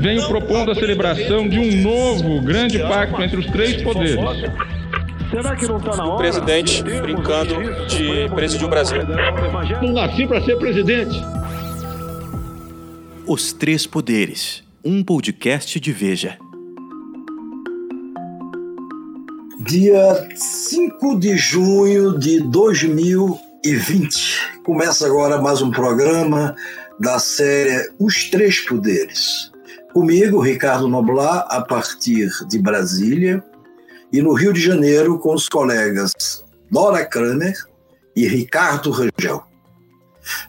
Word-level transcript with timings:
venho 0.00 0.26
propondo 0.26 0.70
a 0.70 0.74
celebração 0.74 1.46
de 1.46 1.58
um 1.58 1.82
novo 1.82 2.40
grande 2.40 2.78
pacto 2.78 3.22
entre 3.22 3.38
os 3.38 3.46
três 3.46 3.82
poderes. 3.82 4.16
Será 5.30 5.54
que 5.54 5.66
não 5.66 5.76
está 5.76 5.96
na 5.96 6.06
hora? 6.06 6.14
O 6.14 6.16
presidente 6.16 6.82
brincando 6.82 7.54
de 7.86 8.28
presidir 8.34 8.66
o 8.66 8.70
Brasil. 8.70 9.02
Não 9.82 9.92
nasci 9.92 10.26
para 10.26 10.42
ser 10.42 10.56
presidente. 10.56 11.14
Os 13.26 13.52
Três 13.52 13.86
Poderes, 13.86 14.64
um 14.84 15.04
podcast 15.04 15.78
de 15.78 15.92
Veja. 15.92 16.38
Dia 19.60 20.28
5 20.34 21.20
de 21.20 21.36
junho 21.36 22.18
de 22.18 22.40
2020. 22.40 24.62
Começa 24.64 25.06
agora 25.06 25.40
mais 25.40 25.60
um 25.60 25.70
programa 25.70 26.56
da 26.98 27.18
série 27.18 27.90
Os 28.00 28.30
Três 28.30 28.60
Poderes. 28.60 29.52
Comigo, 29.92 30.40
Ricardo 30.40 30.86
Noblar, 30.86 31.46
a 31.48 31.60
partir 31.60 32.30
de 32.46 32.58
Brasília, 32.60 33.42
e 34.12 34.22
no 34.22 34.32
Rio 34.34 34.52
de 34.52 34.60
Janeiro 34.60 35.18
com 35.18 35.34
os 35.34 35.48
colegas 35.48 36.12
Dora 36.70 37.04
Kramer 37.04 37.54
e 38.14 38.26
Ricardo 38.28 38.90
Rangel. 38.92 39.44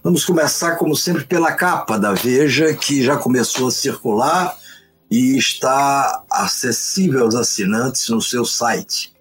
Vamos 0.03 0.25
começar, 0.25 0.75
como 0.75 0.95
sempre, 0.95 1.23
pela 1.25 1.53
capa 1.53 1.97
da 1.97 2.13
Veja, 2.13 2.71
que 2.75 3.03
já 3.03 3.17
começou 3.17 3.69
a 3.69 3.71
circular 3.71 4.55
e 5.09 5.37
está 5.37 6.23
acessível 6.29 7.23
aos 7.23 7.33
assinantes 7.33 8.09
no 8.09 8.21
seu 8.21 8.45
site. 8.45 9.11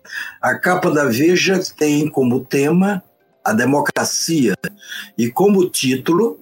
A 0.41 0.55
capa 0.55 0.91
da 0.91 1.07
Veja 1.07 1.61
tem 1.79 2.09
como 2.09 2.45
tema 2.45 3.03
a 3.43 3.55
democracia 3.55 4.55
e 5.17 5.31
como 5.31 5.69
título 5.71 6.39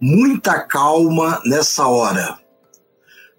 Muita 0.00 0.60
calma 0.60 1.40
nessa 1.44 1.86
hora. 1.86 2.45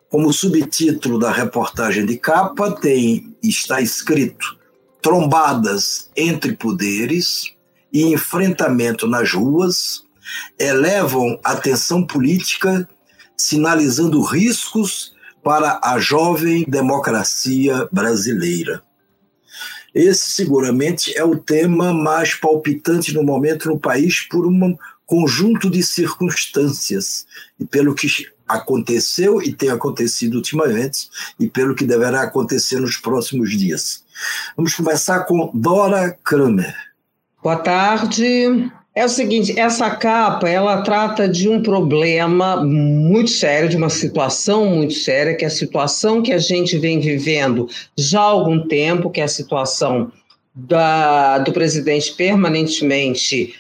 Como 0.10 0.32
subtítulo 0.32 1.20
da 1.20 1.32
reportagem 1.32 2.06
de 2.06 2.18
capa 2.18 2.72
tem 2.72 3.36
está 3.44 3.82
escrito 3.82 4.58
Trombadas 5.02 6.10
entre 6.16 6.56
poderes 6.56 7.54
e 7.94 8.04
enfrentamento 8.04 9.08
nas 9.08 9.32
ruas 9.32 10.04
elevam 10.60 11.40
a 11.44 11.56
tensão 11.56 12.06
política, 12.06 12.88
sinalizando 13.38 14.22
riscos 14.22 15.14
para 15.44 15.80
a 15.84 16.00
jovem 16.00 16.66
democracia 16.68 17.88
brasileira. 17.92 18.84
Esse 19.94 20.32
seguramente 20.32 21.18
é 21.18 21.24
o 21.24 21.38
tema 21.38 21.94
mais 21.94 22.34
palpitante 22.34 23.14
no 23.14 23.24
momento 23.24 23.70
no 23.70 23.80
país 23.80 24.22
por 24.22 24.46
um 24.46 24.78
conjunto 25.06 25.70
de 25.70 25.82
circunstâncias 25.82 27.26
e 27.58 27.66
pelo 27.66 27.96
que 27.96 28.28
aconteceu 28.48 29.42
e 29.42 29.52
tem 29.52 29.70
acontecido 29.70 30.36
ultimamente 30.36 31.10
e 31.40 31.50
pelo 31.50 31.76
que 31.76 31.86
deverá 31.86 32.22
acontecer 32.22 32.80
nos 32.80 32.98
próximos 32.98 33.52
dias. 33.58 34.04
Vamos 34.56 34.74
começar 34.74 35.22
com 35.22 35.52
Dora 35.54 36.18
Kramer. 36.24 36.76
Boa 37.44 37.58
tarde. 37.58 38.72
É 38.96 39.06
o 39.06 39.10
seguinte, 39.10 39.58
essa 39.60 39.92
capa, 39.92 40.50
ela 40.50 40.82
trata 40.82 41.30
de 41.30 41.48
um 41.48 41.62
problema 41.62 42.64
muito 42.64 43.30
sério, 43.30 43.70
de 43.70 43.78
uma 43.78 43.92
situação 43.92 44.66
muito 44.66 44.96
séria, 44.96 45.36
que 45.36 45.46
é 45.46 45.48
a 45.48 45.52
situação 45.52 46.24
que 46.24 46.34
a 46.34 46.40
gente 46.40 46.80
vem 46.80 47.00
vivendo 47.00 47.70
já 47.96 48.22
há 48.22 48.24
algum 48.24 48.68
tempo, 48.68 49.12
que 49.12 49.22
é 49.22 49.24
a 49.24 49.28
situação 49.28 50.12
da, 50.56 51.38
do 51.38 51.54
presidente 51.54 52.14
permanentemente 52.14 53.54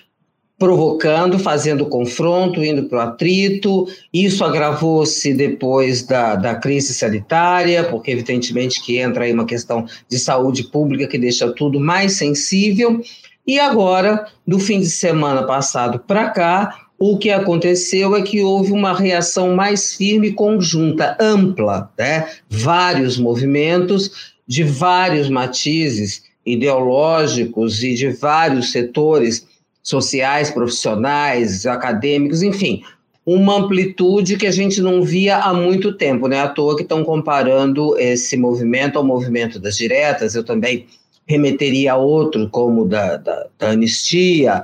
provocando, 0.58 1.38
fazendo 1.38 1.86
confronto, 1.86 2.64
indo 2.64 2.84
para 2.86 2.98
o 2.98 3.02
atrito. 3.02 3.88
Isso 4.12 4.44
agravou-se 4.44 5.34
depois 5.34 6.04
da, 6.04 6.36
da 6.36 6.56
crise 6.56 6.94
sanitária, 6.94 7.84
porque 7.84 8.12
evidentemente 8.12 8.82
que 8.84 8.98
entra 8.98 9.26
aí 9.26 9.34
uma 9.34 9.46
questão 9.46 9.86
de 10.10 10.18
saúde 10.18 10.64
pública 10.64 11.08
que 11.08 11.18
deixa 11.18 11.52
tudo 11.54 11.80
mais 11.80 12.14
sensível. 12.14 13.02
E 13.46 13.60
agora, 13.60 14.28
do 14.46 14.60
fim 14.60 14.80
de 14.80 14.90
semana 14.90 15.44
passado 15.44 16.00
para 16.00 16.30
cá, 16.30 16.88
o 17.00 17.17
que 17.17 17.30
aconteceu 17.30 18.16
é 18.16 18.23
que 18.23 18.42
houve 18.42 18.72
uma 18.72 18.94
reação 18.94 19.56
mais 19.56 19.94
firme, 19.94 20.34
conjunta, 20.34 21.16
ampla, 21.20 21.92
né? 21.98 22.28
vários 22.50 23.17
movimentos 23.17 24.34
de 24.48 24.64
vários 24.64 25.30
matizes 25.30 26.23
ideológicos 26.44 27.84
e 27.84 27.94
de 27.94 28.10
vários 28.10 28.72
setores 28.72 29.46
sociais, 29.87 30.52
profissionais, 30.52 31.65
acadêmicos, 31.65 32.43
enfim, 32.43 32.83
uma 33.25 33.55
amplitude 33.55 34.36
que 34.36 34.45
a 34.45 34.52
gente 34.52 34.81
não 34.81 35.02
via 35.02 35.37
há 35.37 35.53
muito 35.53 35.93
tempo, 35.93 36.27
né? 36.27 36.42
À 36.42 36.49
toa 36.49 36.75
que 36.75 36.81
estão 36.81 37.05
comparando 37.05 37.98
esse 37.98 38.36
movimento 38.36 38.98
ao 38.98 39.05
movimento 39.05 39.58
das 39.59 39.77
diretas, 39.77 40.36
eu 40.36 40.43
também 40.43 40.86
remeteria 41.25 41.93
a 41.93 41.95
outro, 41.95 42.49
como 42.49 42.83
da, 42.86 43.15
da, 43.15 43.48
da 43.58 43.70
anistia. 43.70 44.61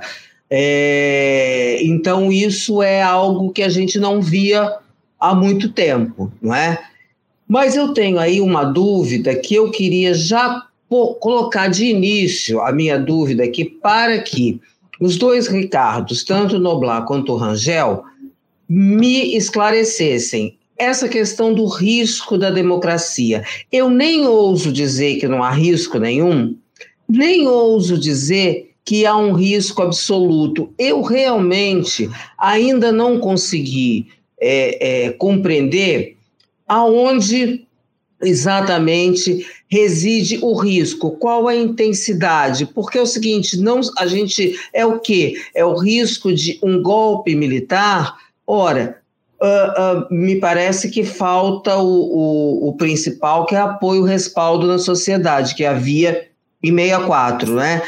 É, 0.50 1.80
então, 1.84 2.30
isso 2.30 2.84
é 2.84 3.02
algo 3.02 3.52
que 3.52 3.64
a 3.64 3.70
gente 3.70 3.98
não 3.98 4.22
via 4.22 4.76
há 5.18 5.34
muito 5.34 5.70
tempo, 5.70 6.30
não 6.42 6.54
é? 6.54 6.84
Mas 7.48 7.78
eu 7.78 7.94
tenho 7.94 8.20
aí 8.20 8.42
uma 8.42 8.66
dúvida 8.66 9.34
que 9.36 9.56
eu 9.56 9.72
queria 9.72 10.14
já 10.14 10.64
colocar 11.20 11.70
de 11.70 11.86
início 11.86 12.62
a 12.62 12.74
minha 12.74 13.00
dúvida 13.00 13.44
aqui 13.44 13.64
para 13.64 14.20
que 14.20 14.62
os 15.00 15.18
dois 15.18 15.48
Ricardos, 15.48 16.24
tanto 16.24 16.60
Noblar 16.60 17.06
quanto 17.06 17.36
Rangel, 17.36 18.04
me 18.68 19.36
esclarecessem 19.36 20.58
essa 20.78 21.08
questão 21.08 21.54
do 21.54 21.66
risco 21.68 22.38
da 22.38 22.50
democracia. 22.50 23.44
Eu 23.72 23.90
nem 23.90 24.26
ouso 24.26 24.72
dizer 24.72 25.18
que 25.18 25.28
não 25.28 25.44
há 25.44 25.52
risco 25.52 26.00
nenhum, 26.00 26.56
nem 27.08 27.48
ouso 27.48 27.98
dizer 27.98 28.72
que 28.86 29.06
há 29.06 29.16
um 29.16 29.34
risco 29.34 29.82
absoluto. 29.82 30.74
Eu 30.78 31.02
realmente 31.02 32.10
ainda 32.38 32.92
não 32.92 33.20
consegui 33.20 34.08
é, 34.40 35.06
é, 35.06 35.12
compreender 35.12 36.18
aonde 36.68 37.66
exatamente 38.22 39.46
reside 39.74 40.38
o 40.40 40.54
risco, 40.54 41.18
qual 41.18 41.48
a 41.48 41.56
intensidade, 41.56 42.68
porque 42.68 43.00
é 43.00 43.02
o 43.02 43.08
seguinte, 43.08 43.60
não 43.60 43.82
a 43.98 44.06
gente 44.06 44.56
é 44.72 44.86
o 44.86 45.00
quê? 45.00 45.34
É 45.56 45.66
o 45.66 45.76
risco 45.76 46.32
de 46.32 46.60
um 46.62 46.80
golpe 46.80 47.36
militar? 47.36 48.16
Ora, 48.46 49.00
uh, 49.42 49.46
uh, 49.46 50.14
me 50.14 50.36
parece 50.36 50.92
que 50.92 51.04
falta 51.04 51.76
o, 51.76 51.88
o, 51.88 52.70
o, 52.70 52.74
principal, 52.74 53.48
que 53.48 53.56
é 53.56 53.60
apoio 53.60 54.04
respaldo 54.04 54.68
na 54.68 54.78
sociedade, 54.78 55.56
que 55.56 55.66
havia 55.66 56.28
em 56.62 56.70
64, 56.70 57.56
né? 57.56 57.82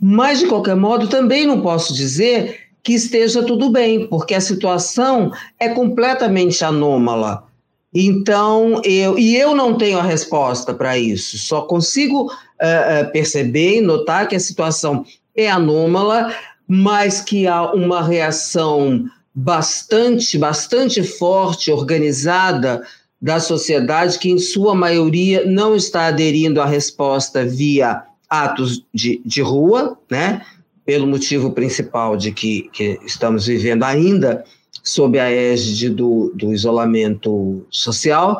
Mas, 0.00 0.40
de 0.40 0.46
qualquer 0.46 0.74
modo, 0.74 1.06
também 1.06 1.46
não 1.46 1.60
posso 1.60 1.94
dizer 1.94 2.62
que 2.82 2.94
esteja 2.94 3.44
tudo 3.44 3.70
bem, 3.70 4.08
porque 4.08 4.34
a 4.34 4.40
situação 4.40 5.30
é 5.60 5.68
completamente 5.68 6.64
anômala. 6.64 7.47
Então, 7.94 8.82
eu, 8.84 9.18
e 9.18 9.36
eu 9.36 9.54
não 9.54 9.76
tenho 9.78 9.98
a 9.98 10.02
resposta 10.02 10.74
para 10.74 10.98
isso, 10.98 11.38
só 11.38 11.62
consigo 11.62 12.26
uh, 12.26 13.12
perceber 13.12 13.78
e 13.78 13.80
notar 13.80 14.28
que 14.28 14.36
a 14.36 14.40
situação 14.40 15.04
é 15.34 15.48
anômala, 15.50 16.34
mas 16.66 17.20
que 17.20 17.46
há 17.46 17.72
uma 17.72 18.02
reação 18.02 19.06
bastante, 19.34 20.36
bastante 20.36 21.02
forte, 21.02 21.70
organizada 21.70 22.82
da 23.20 23.40
sociedade, 23.40 24.18
que 24.18 24.30
em 24.30 24.38
sua 24.38 24.74
maioria 24.74 25.46
não 25.46 25.74
está 25.74 26.06
aderindo 26.06 26.60
à 26.60 26.66
resposta 26.66 27.44
via 27.44 28.02
atos 28.28 28.84
de, 28.92 29.22
de 29.24 29.40
rua, 29.40 29.98
né? 30.10 30.42
pelo 30.84 31.06
motivo 31.06 31.52
principal 31.52 32.16
de 32.16 32.32
que, 32.32 32.68
que 32.72 32.98
estamos 33.04 33.46
vivendo 33.46 33.82
ainda 33.82 34.42
sob 34.82 35.18
a 35.18 35.30
égide 35.30 35.90
do, 35.90 36.32
do 36.34 36.52
isolamento 36.52 37.64
social. 37.70 38.38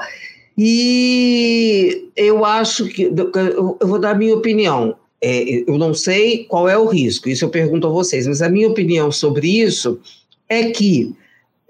E 0.56 2.08
eu 2.16 2.44
acho 2.44 2.86
que, 2.86 3.02
eu 3.04 3.78
vou 3.80 3.98
dar 3.98 4.10
a 4.10 4.18
minha 4.18 4.34
opinião, 4.34 4.96
é, 5.22 5.64
eu 5.68 5.78
não 5.78 5.94
sei 5.94 6.44
qual 6.44 6.68
é 6.68 6.76
o 6.76 6.86
risco, 6.86 7.28
isso 7.28 7.44
eu 7.44 7.48
pergunto 7.48 7.86
a 7.86 7.90
vocês, 7.90 8.26
mas 8.26 8.42
a 8.42 8.48
minha 8.48 8.68
opinião 8.68 9.12
sobre 9.12 9.60
isso 9.60 10.00
é 10.48 10.70
que 10.70 11.14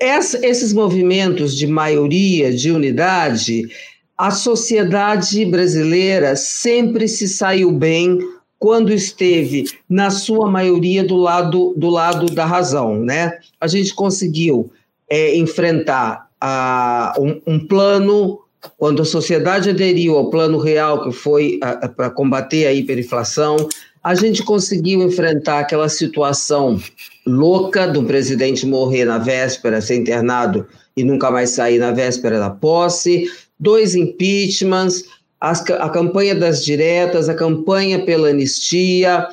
essa, 0.00 0.44
esses 0.46 0.72
movimentos 0.72 1.56
de 1.56 1.66
maioria, 1.66 2.52
de 2.52 2.70
unidade, 2.70 3.68
a 4.16 4.30
sociedade 4.30 5.44
brasileira 5.44 6.36
sempre 6.36 7.08
se 7.08 7.28
saiu 7.28 7.70
bem 7.72 8.18
quando 8.58 8.92
esteve, 8.92 9.64
na 9.88 10.10
sua 10.10 10.50
maioria, 10.50 11.04
do 11.04 11.16
lado, 11.16 11.74
do 11.76 11.88
lado 11.88 12.26
da 12.26 12.44
razão. 12.44 12.96
Né? 13.00 13.38
A 13.60 13.66
gente 13.66 13.94
conseguiu 13.94 14.70
é, 15.08 15.36
enfrentar 15.36 16.28
a, 16.40 17.14
um, 17.18 17.40
um, 17.46 17.66
plano, 17.66 18.40
quando 18.76 19.02
a 19.02 19.04
sociedade 19.04 19.70
aderiu 19.70 20.16
ao 20.16 20.30
plano 20.30 20.58
real, 20.58 21.04
que 21.04 21.12
foi 21.12 21.60
para 21.96 22.10
combater 22.10 22.66
a 22.66 22.72
hiperinflação, 22.72 23.56
a 24.02 24.14
gente 24.14 24.42
conseguiu 24.42 25.02
enfrentar 25.02 25.60
aquela 25.60 25.88
situação 25.88 26.80
louca 27.26 27.86
do 27.86 28.02
presidente 28.04 28.66
morrer 28.66 29.04
na 29.04 29.18
véspera, 29.18 29.80
ser 29.80 29.96
internado 29.96 30.66
e 30.96 31.04
nunca 31.04 31.30
mais 31.30 31.50
sair 31.50 31.78
na 31.78 31.92
véspera 31.92 32.38
da 32.38 32.50
posse, 32.50 33.30
dois 33.58 33.94
impeachments, 33.94 35.04
as, 35.40 35.68
a 35.70 35.88
campanha 35.88 36.34
das 36.34 36.64
diretas, 36.64 37.28
a 37.28 37.34
campanha 37.34 38.04
pela 38.04 38.28
anistia, 38.28 39.28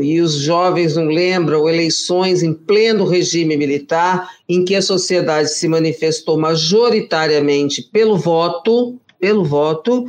e 0.00 0.20
os 0.20 0.34
jovens 0.34 0.96
não 0.96 1.06
lembram 1.06 1.68
eleições 1.68 2.42
em 2.42 2.54
pleno 2.54 3.04
regime 3.04 3.56
militar, 3.56 4.30
em 4.48 4.64
que 4.64 4.74
a 4.74 4.82
sociedade 4.82 5.50
se 5.50 5.68
manifestou 5.68 6.38
majoritariamente 6.38 7.82
pelo 7.82 8.16
voto, 8.16 8.98
pelo 9.20 9.44
voto, 9.44 10.06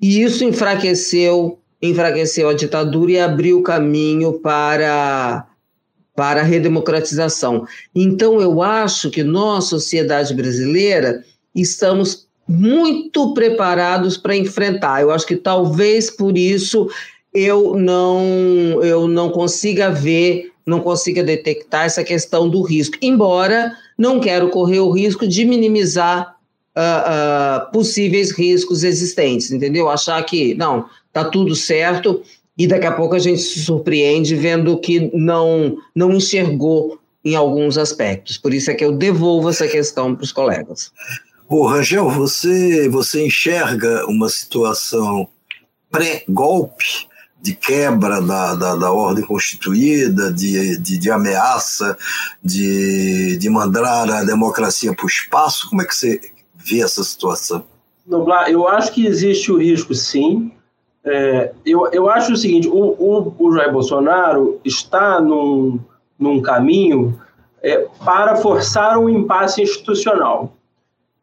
e 0.00 0.22
isso 0.22 0.42
enfraqueceu, 0.42 1.58
enfraqueceu 1.82 2.48
a 2.48 2.54
ditadura 2.54 3.12
e 3.12 3.18
abriu 3.18 3.62
caminho 3.62 4.34
para 4.34 5.46
para 6.16 6.42
a 6.42 6.44
redemocratização. 6.44 7.66
Então 7.92 8.40
eu 8.40 8.62
acho 8.62 9.10
que 9.10 9.24
nós, 9.24 9.64
sociedade 9.64 10.32
brasileira, 10.32 11.24
estamos 11.52 12.23
muito 12.46 13.32
preparados 13.32 14.16
para 14.16 14.36
enfrentar. 14.36 15.02
Eu 15.02 15.10
acho 15.10 15.26
que 15.26 15.36
talvez 15.36 16.10
por 16.10 16.36
isso 16.36 16.88
eu 17.32 17.74
não 17.76 18.22
eu 18.82 19.08
não 19.08 19.30
consiga 19.30 19.90
ver, 19.90 20.52
não 20.64 20.80
consiga 20.80 21.22
detectar 21.22 21.84
essa 21.86 22.04
questão 22.04 22.48
do 22.48 22.62
risco. 22.62 22.96
Embora 23.02 23.72
não 23.98 24.20
quero 24.20 24.50
correr 24.50 24.80
o 24.80 24.90
risco 24.90 25.26
de 25.26 25.44
minimizar 25.44 26.36
uh, 26.76 27.68
uh, 27.68 27.72
possíveis 27.72 28.30
riscos 28.30 28.84
existentes, 28.84 29.50
entendeu? 29.50 29.88
Achar 29.88 30.22
que 30.24 30.54
não 30.54 30.86
está 31.08 31.24
tudo 31.24 31.54
certo 31.54 32.22
e 32.56 32.66
daqui 32.66 32.86
a 32.86 32.92
pouco 32.92 33.14
a 33.14 33.18
gente 33.18 33.40
se 33.40 33.60
surpreende 33.60 34.34
vendo 34.36 34.78
que 34.78 35.10
não 35.14 35.76
não 35.94 36.12
enxergou 36.12 36.98
em 37.24 37.34
alguns 37.34 37.78
aspectos. 37.78 38.36
Por 38.36 38.52
isso 38.52 38.70
é 38.70 38.74
que 38.74 38.84
eu 38.84 38.92
devolvo 38.92 39.48
essa 39.48 39.66
questão 39.66 40.14
para 40.14 40.24
os 40.24 40.32
colegas. 40.32 40.92
Ô, 41.48 41.66
Rangel, 41.66 42.08
você, 42.08 42.88
você 42.88 43.26
enxerga 43.26 44.06
uma 44.06 44.28
situação 44.28 45.28
pré-golpe 45.90 47.06
de 47.40 47.54
quebra 47.54 48.22
da, 48.22 48.54
da, 48.54 48.74
da, 48.74 48.90
ordem 48.90 49.22
constituída, 49.22 50.32
de, 50.32 50.78
de, 50.78 50.98
de 50.98 51.10
ameaça, 51.10 51.96
de, 52.42 53.36
de 53.36 53.50
mandar 53.50 54.10
a 54.10 54.24
democracia 54.24 54.94
para 54.94 55.04
o 55.04 55.08
espaço? 55.08 55.68
Como 55.68 55.82
é 55.82 55.84
que 55.84 55.94
você 55.94 56.18
vê 56.54 56.80
essa 56.80 57.04
situação? 57.04 57.64
Noblar, 58.06 58.50
eu 58.50 58.66
acho 58.66 58.92
que 58.92 59.06
existe 59.06 59.52
o 59.52 59.58
risco, 59.58 59.94
sim. 59.94 60.50
É, 61.04 61.52
eu, 61.66 61.86
eu 61.92 62.08
acho 62.08 62.32
o 62.32 62.36
seguinte: 62.36 62.66
o, 62.66 62.72
o, 62.72 63.34
o 63.38 63.52
Jair 63.54 63.70
Bolsonaro 63.70 64.58
está 64.64 65.20
num, 65.20 65.78
num 66.18 66.40
caminho 66.40 67.20
é, 67.62 67.86
para 68.02 68.36
forçar 68.36 68.96
um 68.98 69.10
impasse 69.10 69.60
institucional. 69.60 70.56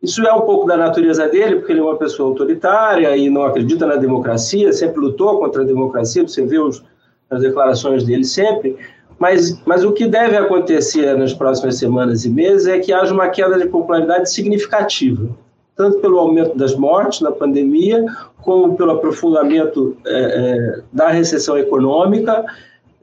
Isso 0.02 0.26
é 0.26 0.34
um 0.34 0.42
pouco 0.42 0.66
da 0.66 0.76
natureza 0.76 1.28
dele, 1.28 1.58
porque 1.58 1.72
ele 1.72 1.80
é 1.80 1.84
uma 1.84 1.96
pessoa 1.96 2.30
autoritária 2.30 3.16
e 3.16 3.30
não 3.30 3.44
acredita 3.44 3.86
na 3.86 3.96
democracia, 3.96 4.74
sempre 4.74 5.00
lutou 5.00 5.40
contra 5.40 5.62
a 5.62 5.66
democracia, 5.66 6.28
você 6.28 6.44
vê 6.44 6.58
os, 6.58 6.84
as 7.30 7.42
declarações 7.42 8.04
dele 8.04 8.24
sempre. 8.24 8.76
Mas, 9.20 9.62
mas 9.68 9.86
o 9.86 9.92
que 9.92 10.08
deve 10.08 10.36
acontecer 10.36 11.16
nas 11.16 11.32
próximas 11.32 11.78
semanas 11.78 12.26
e 12.26 12.30
meses 12.30 12.66
é 12.66 12.80
que 12.80 12.92
haja 12.92 13.14
uma 13.14 13.30
queda 13.30 13.60
de 13.60 13.68
popularidade 13.68 14.32
significativa, 14.32 15.30
tanto 15.76 16.00
pelo 16.00 16.18
aumento 16.18 16.58
das 16.58 16.74
mortes 16.74 17.22
na 17.22 17.32
pandemia, 17.32 18.04
como 18.42 18.76
pelo 18.76 18.94
aprofundamento 18.94 19.96
é, 20.08 20.18
é, 20.18 20.82
da 20.92 21.10
recessão 21.10 21.56
econômica. 21.56 22.44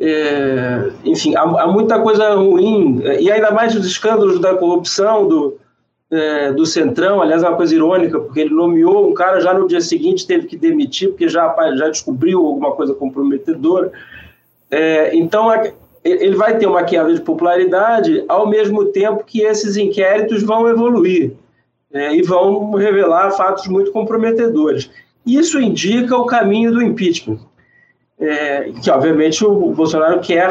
É, 0.01 0.91
enfim, 1.05 1.37
há, 1.37 1.43
há, 1.43 1.67
muita 1.69 2.01
coisa 2.01 2.35
ruim, 2.35 3.01
e 3.21 3.31
ainda 3.31 3.53
mais 3.53 3.77
os 3.77 3.87
escândalos 3.87 4.41
da 4.41 4.57
corrupção, 4.57 5.29
do, 5.29 5.57
é, 6.11 6.53
do 6.53 6.65
Centrão, 6.65 7.21
aliás, 7.21 7.43
é 7.43 7.49
uma 7.49 7.57
coisa 7.57 7.75
irônica, 7.75 8.19
porque 8.19 8.41
ele 8.41 8.55
nomeou 8.55 9.11
um 9.11 9.15
cara 9.15 9.41
já 9.41 9.53
no 9.53 9.69
dia 9.69 9.81
seguinte 9.81 10.27
teve 10.27 10.47
que 10.47 10.57
demitir, 10.57 11.11
porque 11.11 11.29
já, 11.29 11.55
já 11.77 11.89
descobriu 11.89 12.45
alguma 12.45 12.73
coisa 12.73 12.95
comprometedora. 12.95 13.93
É, 14.71 15.15
então, 15.15 15.51
ele 16.03 16.37
vai 16.37 16.57
ter 16.59 16.67
uma 16.67 16.83
queda 16.83 17.13
de 17.13 17.21
popularidade, 17.21 18.25
ao 18.29 18.47
mesmo 18.49 18.87
tempo 18.87 19.25
que 19.25 19.43
esses 19.43 19.77
inquéritos 19.77 20.43
vão 20.43 20.69
evoluir 20.69 21.33
é, 21.93 22.15
e 22.15 22.23
vão 22.23 22.71
revelar 22.73 23.31
fatos 23.33 23.67
muito 23.67 23.91
comprometedores. 23.93 24.91
Isso 25.27 25.61
indica 25.61 26.17
o 26.17 26.27
caminho 26.27 26.73
do 26.73 26.83
impeachment, 26.83 27.39
é, 28.19 28.73
que 28.83 28.91
obviamente 28.91 29.45
o 29.45 29.73
Bolsonaro 29.73 30.21
quer 30.21 30.51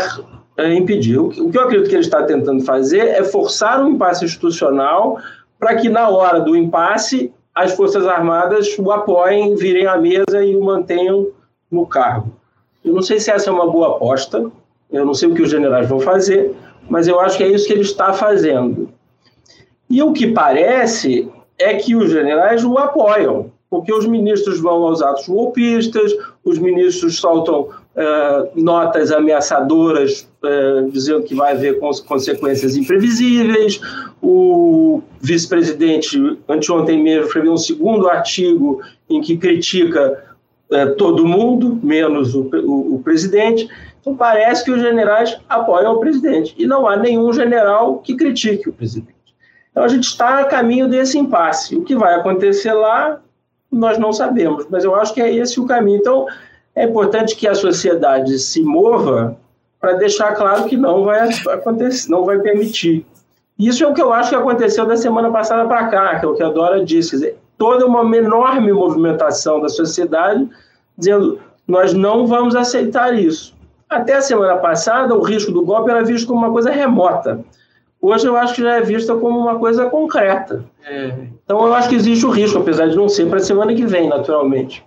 é, 0.55 0.73
impedir. 0.73 1.17
O 1.17 1.29
que 1.29 1.57
eu 1.57 1.61
acredito 1.61 1.89
que 1.89 1.95
ele 1.95 2.03
está 2.03 2.23
tentando 2.23 2.63
fazer 2.63 2.99
é 2.99 3.23
forçar 3.23 3.83
um 3.83 3.89
impasse 3.89 4.23
institucional 4.23 5.19
para 5.59 5.75
que 5.75 5.89
na 5.89 6.09
hora 6.09 6.39
do 6.39 6.55
impasse 6.55 7.33
as 7.53 7.73
Forças 7.73 8.05
Armadas 8.05 8.77
o 8.77 8.91
apoiem, 8.91 9.55
virem 9.55 9.87
à 9.87 9.97
mesa 9.97 10.43
e 10.43 10.55
o 10.55 10.63
mantenham 10.63 11.27
no 11.71 11.87
cargo. 11.87 12.31
Eu 12.85 12.93
não 12.93 13.01
sei 13.01 13.19
se 13.19 13.31
essa 13.31 13.49
é 13.49 13.53
uma 13.53 13.69
boa 13.69 13.95
aposta, 13.95 14.49
eu 14.91 15.05
não 15.05 15.13
sei 15.13 15.29
o 15.29 15.33
que 15.33 15.41
os 15.41 15.49
generais 15.49 15.89
vão 15.89 15.99
fazer, 15.99 16.55
mas 16.89 17.07
eu 17.07 17.19
acho 17.19 17.37
que 17.37 17.43
é 17.43 17.47
isso 17.47 17.67
que 17.67 17.73
ele 17.73 17.81
está 17.81 18.13
fazendo. 18.13 18.89
E 19.89 20.01
o 20.01 20.13
que 20.13 20.27
parece 20.27 21.29
é 21.57 21.73
que 21.73 21.95
os 21.95 22.11
generais 22.11 22.63
o 22.63 22.77
apoiam, 22.77 23.51
porque 23.69 23.91
os 23.91 24.05
ministros 24.05 24.59
vão 24.59 24.83
aos 24.83 25.01
atos 25.01 25.27
golpistas, 25.27 26.15
os 26.45 26.59
ministros 26.59 27.19
soltam 27.19 27.61
uh, 27.61 28.49
notas 28.55 29.11
ameaçadoras 29.11 30.29
uh, 30.47 30.89
dizendo 30.89 31.23
que 31.23 31.35
vai 31.35 31.53
haver 31.53 31.79
cons 31.79 31.99
consequências 31.99 32.75
imprevisíveis. 32.75 33.79
O 34.21 35.01
vice-presidente, 35.21 36.17
anteontem 36.47 37.03
mesmo, 37.03 37.25
escreveu 37.25 37.53
um 37.53 37.57
segundo 37.57 38.09
artigo 38.09 38.81
em 39.09 39.21
que 39.21 39.37
critica 39.37 40.23
uh, 40.71 40.95
todo 40.95 41.25
mundo, 41.25 41.79
menos 41.83 42.33
o, 42.33 42.49
o, 42.65 42.95
o 42.95 43.01
presidente. 43.03 43.69
Então, 44.01 44.15
parece 44.15 44.63
que 44.63 44.71
os 44.71 44.81
generais 44.81 45.37
apoiam 45.49 45.95
o 45.95 45.99
presidente. 45.99 46.55
E 46.57 46.65
não 46.65 46.87
há 46.87 46.95
nenhum 46.95 47.33
general 47.33 47.97
que 47.99 48.15
critique 48.15 48.69
o 48.69 48.73
presidente. 48.73 49.15
Então, 49.71 49.83
a 49.83 49.87
gente 49.87 50.05
está 50.05 50.39
a 50.39 50.45
caminho 50.45 50.87
desse 50.87 51.19
impasse. 51.19 51.75
O 51.75 51.83
que 51.83 51.95
vai 51.95 52.15
acontecer 52.15 52.71
lá, 52.71 53.21
nós 53.71 53.97
não 53.97 54.13
sabemos, 54.13 54.65
mas 54.69 54.83
eu 54.83 54.95
acho 54.95 55.13
que 55.13 55.21
é 55.21 55.35
esse 55.35 55.59
o 55.59 55.65
caminho. 55.65 55.97
Então, 55.97 56.25
é 56.73 56.83
importante 56.83 57.35
que 57.35 57.47
a 57.47 57.55
sociedade 57.55 58.39
se 58.39 58.61
mova 58.61 59.37
para 59.79 59.93
deixar 59.93 60.33
claro 60.35 60.65
que 60.65 60.75
não 60.75 61.03
vai 61.03 61.29
acontecer, 61.29 62.09
não 62.09 62.25
vai 62.25 62.39
permitir. 62.39 63.05
Isso 63.57 63.83
é 63.83 63.87
o 63.87 63.93
que 63.93 64.01
eu 64.01 64.13
acho 64.13 64.29
que 64.29 64.35
aconteceu 64.35 64.85
da 64.85 64.95
semana 64.95 65.31
passada 65.31 65.67
para 65.67 65.87
cá, 65.87 66.19
que 66.19 66.25
é 66.25 66.27
o 66.29 66.35
que 66.35 66.43
a 66.43 66.49
Dora 66.49 66.83
disse. 66.83 67.11
Quer 67.11 67.15
dizer, 67.15 67.37
toda 67.57 67.85
uma 67.85 68.15
enorme 68.15 68.71
movimentação 68.71 69.59
da 69.59 69.69
sociedade 69.69 70.47
dizendo 70.97 71.39
nós 71.67 71.93
não 71.93 72.25
vamos 72.25 72.55
aceitar 72.55 73.13
isso. 73.17 73.55
Até 73.89 74.15
a 74.15 74.21
semana 74.21 74.57
passada, 74.57 75.15
o 75.15 75.21
risco 75.21 75.51
do 75.51 75.63
golpe 75.63 75.89
era 75.89 76.03
visto 76.03 76.27
como 76.27 76.39
uma 76.39 76.51
coisa 76.51 76.71
remota. 76.71 77.39
Hoje 78.01 78.27
eu 78.27 78.37
acho 78.37 78.55
que 78.55 78.61
já 78.61 78.75
é 78.75 78.81
vista 78.81 79.15
como 79.15 79.39
uma 79.39 79.57
coisa 79.57 79.89
concreta. 79.89 80.63
É. 80.85 81.13
Então 81.43 81.65
eu 81.65 81.73
acho 81.73 81.89
que 81.89 81.95
existe 81.95 82.25
o 82.25 82.29
risco, 82.29 82.59
apesar 82.59 82.87
de 82.87 82.95
não 82.95 83.09
ser 83.09 83.27
para 83.27 83.37
a 83.37 83.43
semana 83.43 83.73
que 83.73 83.85
vem, 83.85 84.07
naturalmente. 84.07 84.85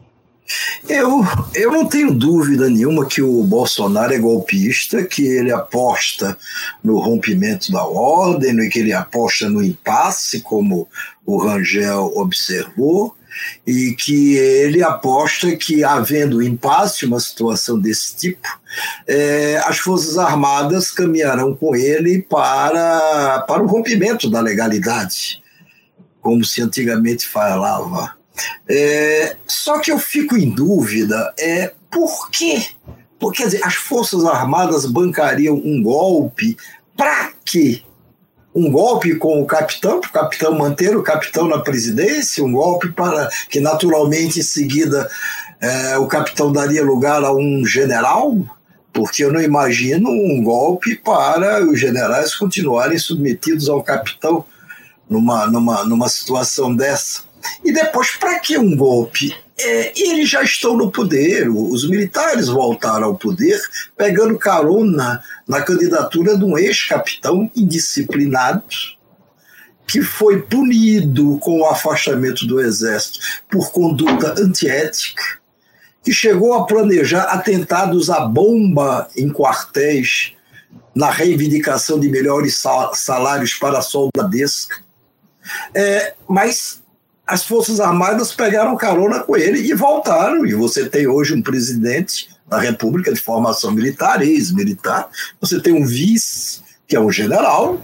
Eu, 0.89 1.25
eu 1.55 1.71
não 1.71 1.87
tenho 1.87 2.13
dúvida 2.13 2.69
nenhuma 2.69 3.07
que 3.07 3.23
o 3.23 3.43
Bolsonaro 3.45 4.13
é 4.13 4.19
golpista, 4.19 5.05
que 5.05 5.25
ele 5.25 5.53
aposta 5.53 6.37
no 6.83 6.99
rompimento 6.99 7.71
da 7.71 7.85
ordem, 7.85 8.69
que 8.69 8.79
ele 8.79 8.93
aposta 8.93 9.49
no 9.49 9.63
impasse, 9.63 10.41
como 10.41 10.89
o 11.25 11.39
Rangel 11.39 12.13
observou, 12.17 13.17
e 13.67 13.95
que 13.95 14.37
ele 14.37 14.83
aposta 14.83 15.55
que, 15.57 15.85
havendo 15.85 16.43
impasse, 16.43 17.07
uma 17.07 17.21
situação 17.21 17.79
desse 17.79 18.17
tipo, 18.17 18.49
é, 19.07 19.63
as 19.65 19.79
Forças 19.79 20.19
Armadas 20.19 20.91
caminharão 20.91 21.55
com 21.55 21.77
ele 21.77 22.23
para, 22.23 23.45
para 23.47 23.63
o 23.63 23.67
rompimento 23.67 24.29
da 24.29 24.41
legalidade, 24.41 25.43
como 26.21 26.45
se 26.45 26.61
antigamente 26.61 27.27
falava 27.27 28.20
é, 28.69 29.37
só 29.47 29.79
que 29.79 29.91
eu 29.91 29.99
fico 29.99 30.37
em 30.37 30.51
dúvida 30.51 31.35
é 31.39 31.73
por 31.91 32.31
quê? 32.31 32.67
Porque 33.19 33.43
quer 33.43 33.49
dizer, 33.49 33.65
as 33.65 33.75
Forças 33.75 34.25
Armadas 34.25 34.87
bancariam 34.87 35.55
um 35.55 35.83
golpe 35.83 36.57
para 36.97 37.33
quê? 37.45 37.83
Um 38.55 38.71
golpe 38.71 39.15
com 39.17 39.41
o 39.41 39.47
capitão, 39.47 40.01
para 40.01 40.09
o 40.09 40.13
capitão 40.13 40.59
manter 40.59 40.97
o 40.97 41.03
capitão 41.03 41.47
na 41.47 41.61
presidência, 41.61 42.43
um 42.43 42.53
golpe 42.53 42.91
para 42.91 43.29
que 43.49 43.61
naturalmente 43.61 44.41
em 44.41 44.43
seguida 44.43 45.09
é, 45.61 45.99
o 45.99 46.07
capitão 46.07 46.51
daria 46.51 46.83
lugar 46.83 47.23
a 47.23 47.33
um 47.33 47.65
general, 47.65 48.35
porque 48.93 49.23
eu 49.23 49.33
não 49.33 49.41
imagino 49.41 50.11
um 50.11 50.43
golpe 50.43 50.97
para 50.97 51.65
os 51.65 51.79
generais 51.79 52.35
continuarem 52.35 52.99
submetidos 52.99 53.69
ao 53.69 53.83
capitão 53.83 54.45
numa, 55.09 55.47
numa, 55.47 55.85
numa 55.85 56.09
situação 56.09 56.75
dessa. 56.75 57.23
E 57.65 57.73
depois, 57.73 58.11
para 58.13 58.39
que 58.39 58.59
um 58.59 58.77
golpe? 58.77 59.35
É, 59.59 59.93
eles 59.95 60.31
já 60.31 60.43
estão 60.43 60.77
no 60.77 60.91
poder, 60.91 61.51
os 61.51 61.89
militares 61.89 62.49
voltaram 62.49 63.09
ao 63.09 63.17
poder, 63.17 63.61
pegando 63.97 64.39
carona 64.39 65.23
na 65.47 65.61
candidatura 65.61 66.37
de 66.37 66.45
um 66.45 66.57
ex-capitão 66.57 67.51
indisciplinado, 67.55 68.65
que 69.87 70.01
foi 70.01 70.41
punido 70.41 71.39
com 71.39 71.61
o 71.61 71.67
afastamento 71.67 72.47
do 72.47 72.61
exército 72.61 73.19
por 73.51 73.71
conduta 73.71 74.35
antiética, 74.41 75.23
que 76.03 76.13
chegou 76.13 76.55
a 76.55 76.65
planejar 76.65 77.25
atentados 77.25 78.09
à 78.09 78.21
bomba 78.21 79.09
em 79.15 79.29
quartéis 79.31 80.33
na 80.95 81.11
reivindicação 81.11 82.01
de 82.01 82.09
melhores 82.09 82.63
salários 82.95 83.55
para 83.55 83.79
a 83.79 83.83
soldadesca. 83.83 84.77
É, 85.75 86.15
mas 86.29 86.80
as 87.31 87.45
Forças 87.45 87.79
Armadas 87.79 88.33
pegaram 88.33 88.77
carona 88.77 89.21
com 89.21 89.37
ele 89.37 89.61
e 89.61 89.73
voltaram. 89.73 90.45
E 90.45 90.53
você 90.53 90.89
tem 90.89 91.07
hoje 91.07 91.33
um 91.33 91.41
presidente 91.41 92.29
da 92.49 92.59
República 92.59 93.13
de 93.13 93.21
formação 93.21 93.71
militar, 93.71 94.21
ex-militar, 94.21 95.09
você 95.41 95.61
tem 95.61 95.73
um 95.73 95.87
vice, 95.87 96.61
que 96.89 96.97
é 96.97 97.01
um 97.01 97.13
general, 97.13 97.81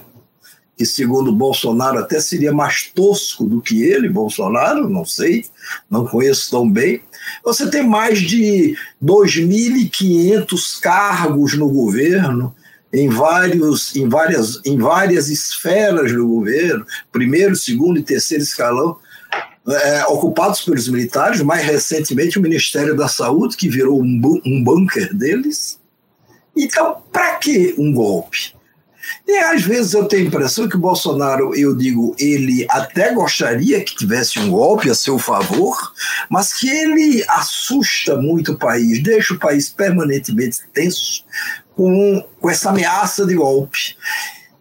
que 0.76 0.84
segundo 0.84 1.30
Bolsonaro 1.30 2.00
até 2.00 2.18
seria 2.18 2.52
mais 2.52 2.90
tosco 2.92 3.44
do 3.44 3.62
que 3.62 3.84
ele, 3.84 4.08
Bolsonaro, 4.08 4.90
não 4.90 5.04
sei, 5.04 5.44
não 5.88 6.04
conheço 6.04 6.50
tão 6.50 6.68
bem. 6.68 7.00
Você 7.44 7.70
tem 7.70 7.86
mais 7.86 8.18
de 8.18 8.76
2.500 9.00 10.80
cargos 10.80 11.54
no 11.54 11.68
governo, 11.68 12.52
em, 12.92 13.08
vários, 13.08 13.94
em, 13.96 14.08
várias, 14.08 14.60
em 14.64 14.78
várias 14.78 15.28
esferas 15.28 16.12
do 16.12 16.26
governo, 16.26 16.86
primeiro, 17.12 17.56
segundo 17.56 17.98
e 17.98 18.02
terceiro 18.02 18.42
escalão, 18.42 18.98
é, 19.68 20.06
ocupados 20.06 20.62
pelos 20.62 20.88
militares, 20.88 21.42
mais 21.42 21.64
recentemente 21.64 22.38
o 22.38 22.42
Ministério 22.42 22.96
da 22.96 23.08
Saúde, 23.08 23.56
que 23.56 23.68
virou 23.68 24.00
um, 24.00 24.40
um 24.44 24.62
bunker 24.62 25.12
deles. 25.14 25.80
Então, 26.56 27.02
para 27.12 27.34
que 27.36 27.74
um 27.76 27.92
golpe? 27.92 28.54
E 29.26 29.38
às 29.38 29.62
vezes 29.62 29.92
eu 29.92 30.04
tenho 30.06 30.24
a 30.24 30.26
impressão 30.26 30.68
que 30.68 30.76
o 30.76 30.80
Bolsonaro, 30.80 31.54
eu 31.54 31.76
digo, 31.76 32.14
ele 32.18 32.66
até 32.70 33.12
gostaria 33.12 33.82
que 33.82 33.96
tivesse 33.96 34.38
um 34.38 34.50
golpe 34.50 34.90
a 34.90 34.94
seu 34.94 35.18
favor, 35.18 35.76
mas 36.30 36.52
que 36.52 36.68
ele 36.68 37.24
assusta 37.28 38.16
muito 38.16 38.52
o 38.52 38.58
país, 38.58 39.02
deixa 39.02 39.34
o 39.34 39.38
país 39.38 39.68
permanentemente 39.68 40.60
tenso 40.72 41.24
com, 41.76 42.24
com 42.40 42.50
essa 42.50 42.70
ameaça 42.70 43.26
de 43.26 43.34
golpe. 43.34 43.96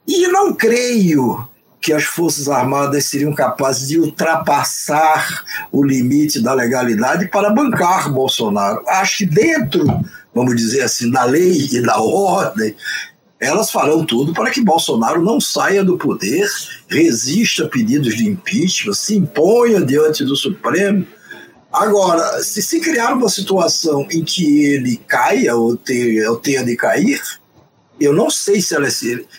E 0.08 0.28
não 0.28 0.54
creio 0.54 1.48
que 1.82 1.94
as 1.94 2.04
Forças 2.04 2.50
Armadas 2.50 3.06
seriam 3.06 3.34
capazes 3.34 3.88
de 3.88 4.00
ultrapassar 4.00 5.44
o 5.72 5.84
limite 5.84 6.42
da 6.42 6.54
legalidade 6.54 7.28
para 7.28 7.52
bancar 7.52 8.12
Bolsonaro. 8.12 8.84
Acho 8.88 9.20
que 9.20 9.26
dentro, 9.26 9.86
vamos 10.34 10.56
dizer 10.56 10.82
assim, 10.82 11.10
da 11.12 11.24
lei 11.24 11.70
e 11.72 11.82
da 11.82 12.00
ordem, 12.00 12.76
elas 13.40 13.70
farão 13.70 14.04
tudo 14.04 14.34
para 14.34 14.50
que 14.50 14.62
Bolsonaro 14.62 15.22
não 15.22 15.40
saia 15.40 15.84
do 15.84 15.98
poder, 15.98 16.50
resista 16.88 17.66
a 17.66 17.70
pedidos 17.70 18.16
de 18.16 18.28
impeachment, 18.28 18.94
se 18.94 19.16
imponha 19.16 19.80
diante 19.82 20.26
do 20.26 20.36
Supremo. 20.36 21.06
Agora, 21.76 22.42
se 22.42 22.62
se 22.62 22.80
criar 22.80 23.14
uma 23.14 23.28
situação 23.28 24.08
em 24.10 24.24
que 24.24 24.64
ele 24.64 24.98
caia 25.08 25.56
ou 25.56 25.76
tenha, 25.76 26.30
ou 26.30 26.38
tenha 26.38 26.64
de 26.64 26.76
cair, 26.76 27.22
eu 28.00 28.14
não 28.14 28.30
sei 28.30 28.62
se, 28.62 28.76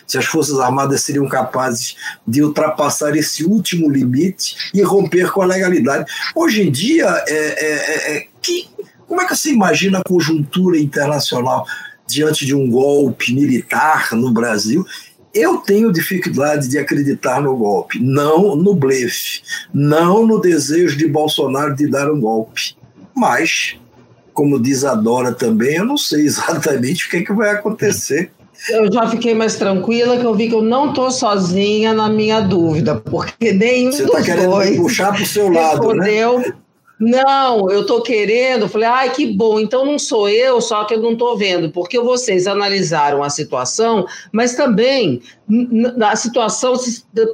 se 0.05 0.17
as 0.17 0.25
Forças 0.25 0.59
Armadas 0.59 1.01
seriam 1.01 1.27
capazes 1.27 1.95
de 2.27 2.43
ultrapassar 2.43 3.15
esse 3.15 3.43
último 3.43 3.89
limite 3.89 4.55
e 4.73 4.81
romper 4.81 5.31
com 5.31 5.41
a 5.41 5.45
legalidade. 5.45 6.05
Hoje 6.35 6.61
em 6.61 6.71
dia, 6.71 7.05
é, 7.27 7.35
é, 7.35 7.71
é, 7.71 8.17
é 8.17 8.27
que, 8.39 8.69
como 9.07 9.21
é 9.21 9.25
que 9.25 9.35
você 9.35 9.51
imagina 9.51 9.99
a 9.99 10.07
conjuntura 10.07 10.77
internacional? 10.77 11.65
diante 12.07 12.45
de 12.45 12.55
um 12.55 12.69
golpe 12.69 13.33
militar 13.33 14.13
no 14.13 14.31
Brasil, 14.31 14.85
eu 15.37 15.57
tenho 15.57 15.91
dificuldade 15.91 16.67
de 16.67 16.77
acreditar 16.77 17.41
no 17.41 17.55
golpe, 17.55 17.99
não 17.99 18.55
no 18.55 18.73
blefe, 18.73 19.41
não 19.73 20.25
no 20.25 20.39
desejo 20.39 20.97
de 20.97 21.07
Bolsonaro 21.07 21.75
de 21.75 21.87
dar 21.87 22.11
um 22.11 22.19
golpe. 22.19 22.75
Mas, 23.15 23.75
como 24.33 24.59
diz 24.59 24.83
a 24.83 24.95
Dora 24.95 25.31
também, 25.31 25.75
eu 25.75 25.85
não 25.85 25.97
sei 25.97 26.25
exatamente 26.27 27.07
o 27.07 27.09
que, 27.09 27.17
é 27.17 27.23
que 27.23 27.33
vai 27.33 27.51
acontecer. 27.51 28.31
Eu 28.69 28.91
já 28.91 29.07
fiquei 29.07 29.35
mais 29.35 29.55
tranquila 29.55 30.17
que 30.17 30.25
eu 30.25 30.33
vi 30.33 30.49
que 30.49 30.55
eu 30.55 30.63
não 30.63 30.89
estou 30.89 31.11
sozinha 31.11 31.93
na 31.93 32.09
minha 32.09 32.41
dúvida, 32.41 32.95
porque 32.95 33.53
nenhum 33.53 33.91
Você 33.91 34.07
tá 34.07 34.17
dos 34.17 34.25
querendo 34.25 34.49
dois 34.49 34.77
puxar 34.77 35.13
para 35.13 35.21
o 35.21 35.25
seu 35.25 35.49
lado, 35.53 35.93
né? 35.93 36.23
Não, 36.99 37.69
eu 37.69 37.81
estou 37.81 38.01
querendo. 38.01 38.67
Falei, 38.67 38.87
ai, 38.87 39.11
que 39.13 39.27
bom. 39.27 39.59
Então 39.59 39.85
não 39.85 39.99
sou 39.99 40.27
eu, 40.27 40.59
só 40.59 40.83
que 40.83 40.95
eu 40.95 41.01
não 41.01 41.13
estou 41.13 41.37
vendo, 41.37 41.69
porque 41.69 41.99
vocês 41.99 42.47
analisaram 42.47 43.21
a 43.21 43.29
situação, 43.29 44.05
mas 44.31 44.55
também 44.55 45.21
a 46.03 46.15
situação 46.15 46.73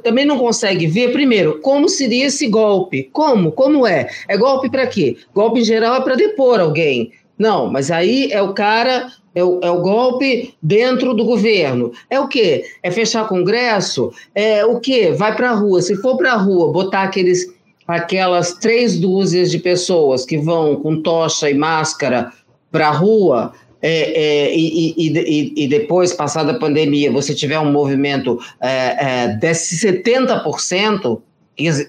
também 0.02 0.24
não 0.24 0.38
consegue 0.38 0.86
ver, 0.86 1.12
primeiro, 1.12 1.60
como 1.60 1.88
seria 1.88 2.26
esse 2.26 2.46
golpe. 2.46 3.08
Como? 3.12 3.52
Como 3.52 3.86
é? 3.86 4.08
É 4.28 4.36
golpe 4.36 4.68
para 4.70 4.86
quê? 4.86 5.16
Golpe 5.34 5.60
em 5.60 5.64
geral 5.64 5.96
é 5.96 6.00
para 6.00 6.14
depor 6.14 6.60
alguém. 6.60 7.12
Não, 7.38 7.70
mas 7.70 7.90
aí 7.90 8.30
é 8.30 8.40
o 8.42 8.52
cara 8.52 9.10
é 9.34 9.42
o, 9.42 9.58
é 9.60 9.70
o, 9.70 9.80
golpe 9.80 10.54
dentro 10.62 11.12
do 11.12 11.24
governo. 11.24 11.90
É 12.08 12.20
o 12.20 12.28
quê? 12.28 12.64
É 12.82 12.90
fechar 12.90 13.26
congresso? 13.26 14.12
É 14.32 14.64
o 14.64 14.78
quê? 14.78 15.10
Vai 15.10 15.34
para 15.34 15.50
a 15.50 15.54
rua. 15.54 15.82
Se 15.82 15.96
for 15.96 16.16
para 16.16 16.34
a 16.34 16.36
rua, 16.36 16.72
botar 16.72 17.02
aqueles 17.02 17.52
aquelas 17.86 18.54
três 18.54 18.98
dúzias 18.98 19.50
de 19.50 19.58
pessoas 19.58 20.24
que 20.24 20.38
vão 20.38 20.76
com 20.76 21.00
tocha 21.02 21.50
e 21.50 21.54
máscara 21.54 22.32
para 22.70 22.88
a 22.88 22.92
rua 22.92 23.52
é, 23.86 24.46
é, 24.48 24.56
e, 24.56 24.94
e, 24.96 25.64
e, 25.64 25.68
depois, 25.68 26.10
passada 26.14 26.52
a 26.52 26.58
pandemia, 26.58 27.12
você 27.12 27.34
tiver 27.34 27.58
um 27.60 27.70
movimento 27.70 28.40
é, 28.58 29.24
é, 29.24 29.36
desse 29.36 29.76
70%, 29.86 31.20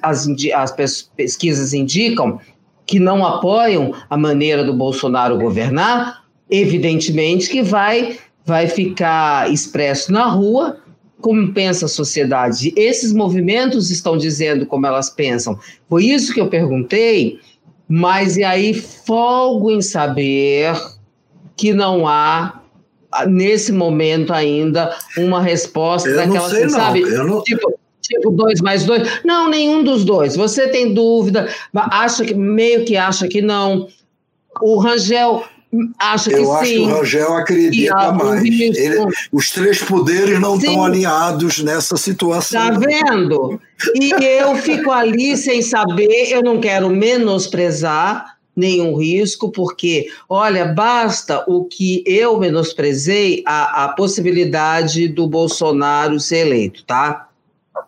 as, 0.01 0.27
as 0.53 0.75
pesquisas 1.15 1.73
indicam 1.73 2.37
que 2.85 2.99
não 2.99 3.25
apoiam 3.25 3.93
a 4.09 4.17
maneira 4.17 4.61
do 4.61 4.73
Bolsonaro 4.73 5.37
governar, 5.37 6.25
evidentemente 6.49 7.49
que 7.49 7.63
vai, 7.63 8.17
vai 8.45 8.67
ficar 8.67 9.49
expresso 9.49 10.11
na 10.11 10.25
rua 10.25 10.77
como 11.25 11.51
pensa 11.51 11.87
a 11.87 11.89
sociedade. 11.89 12.71
Esses 12.77 13.11
movimentos 13.11 13.89
estão 13.89 14.15
dizendo 14.15 14.63
como 14.67 14.85
elas 14.85 15.09
pensam. 15.09 15.59
Foi 15.89 16.05
isso 16.05 16.31
que 16.31 16.39
eu 16.39 16.51
perguntei, 16.51 17.39
mas 17.89 18.37
e 18.37 18.43
aí 18.43 18.75
folgo 18.75 19.71
em 19.71 19.81
saber 19.81 20.79
que 21.57 21.73
não 21.73 22.07
há 22.07 22.61
nesse 23.27 23.71
momento 23.71 24.31
ainda 24.33 24.95
uma 25.17 25.41
resposta 25.41 26.09
eu 26.09 26.15
daquela, 26.15 26.47
sei, 26.47 26.69
sabe? 26.69 27.01
Não. 27.01 27.41
Tipo, 27.41 27.73
tipo 28.03 28.29
dois 28.29 28.61
mais 28.61 28.83
dois. 28.83 29.21
Não, 29.25 29.49
nenhum 29.49 29.83
dos 29.83 30.05
dois. 30.05 30.35
Você 30.35 30.67
tem 30.67 30.93
dúvida, 30.93 31.49
acha 31.73 32.23
que 32.23 32.35
meio 32.35 32.85
que 32.85 32.95
acha 32.95 33.27
que 33.27 33.41
não. 33.41 33.87
O 34.61 34.77
Rangel 34.77 35.43
Acho 35.99 36.29
que 36.29 36.35
eu 36.35 36.53
acho 36.53 36.69
sim. 36.69 36.75
que 36.75 36.81
o 36.81 36.85
Rangel 36.85 37.33
acredita 37.35 38.11
mais. 38.11 38.43
Ele, 38.43 39.05
os 39.31 39.49
três 39.49 39.81
poderes 39.81 40.39
não 40.39 40.59
sim. 40.59 40.67
estão 40.67 40.85
alinhados 40.85 41.63
nessa 41.63 41.97
situação. 41.97 42.73
Está 42.73 42.79
vendo? 42.79 43.59
E 43.95 44.11
eu 44.11 44.55
fico 44.55 44.91
ali 44.91 45.35
sem 45.35 45.61
saber, 45.61 46.31
eu 46.31 46.41
não 46.41 46.59
quero 46.59 46.89
menosprezar 46.89 48.35
nenhum 48.55 48.95
risco, 48.95 49.51
porque, 49.51 50.07
olha, 50.29 50.65
basta 50.65 51.43
o 51.47 51.65
que 51.65 52.03
eu 52.05 52.39
menosprezei 52.39 53.43
a, 53.45 53.85
a 53.85 53.89
possibilidade 53.89 55.09
do 55.09 55.27
Bolsonaro 55.27 56.19
ser 56.19 56.47
eleito, 56.47 56.83
tá? 56.85 57.27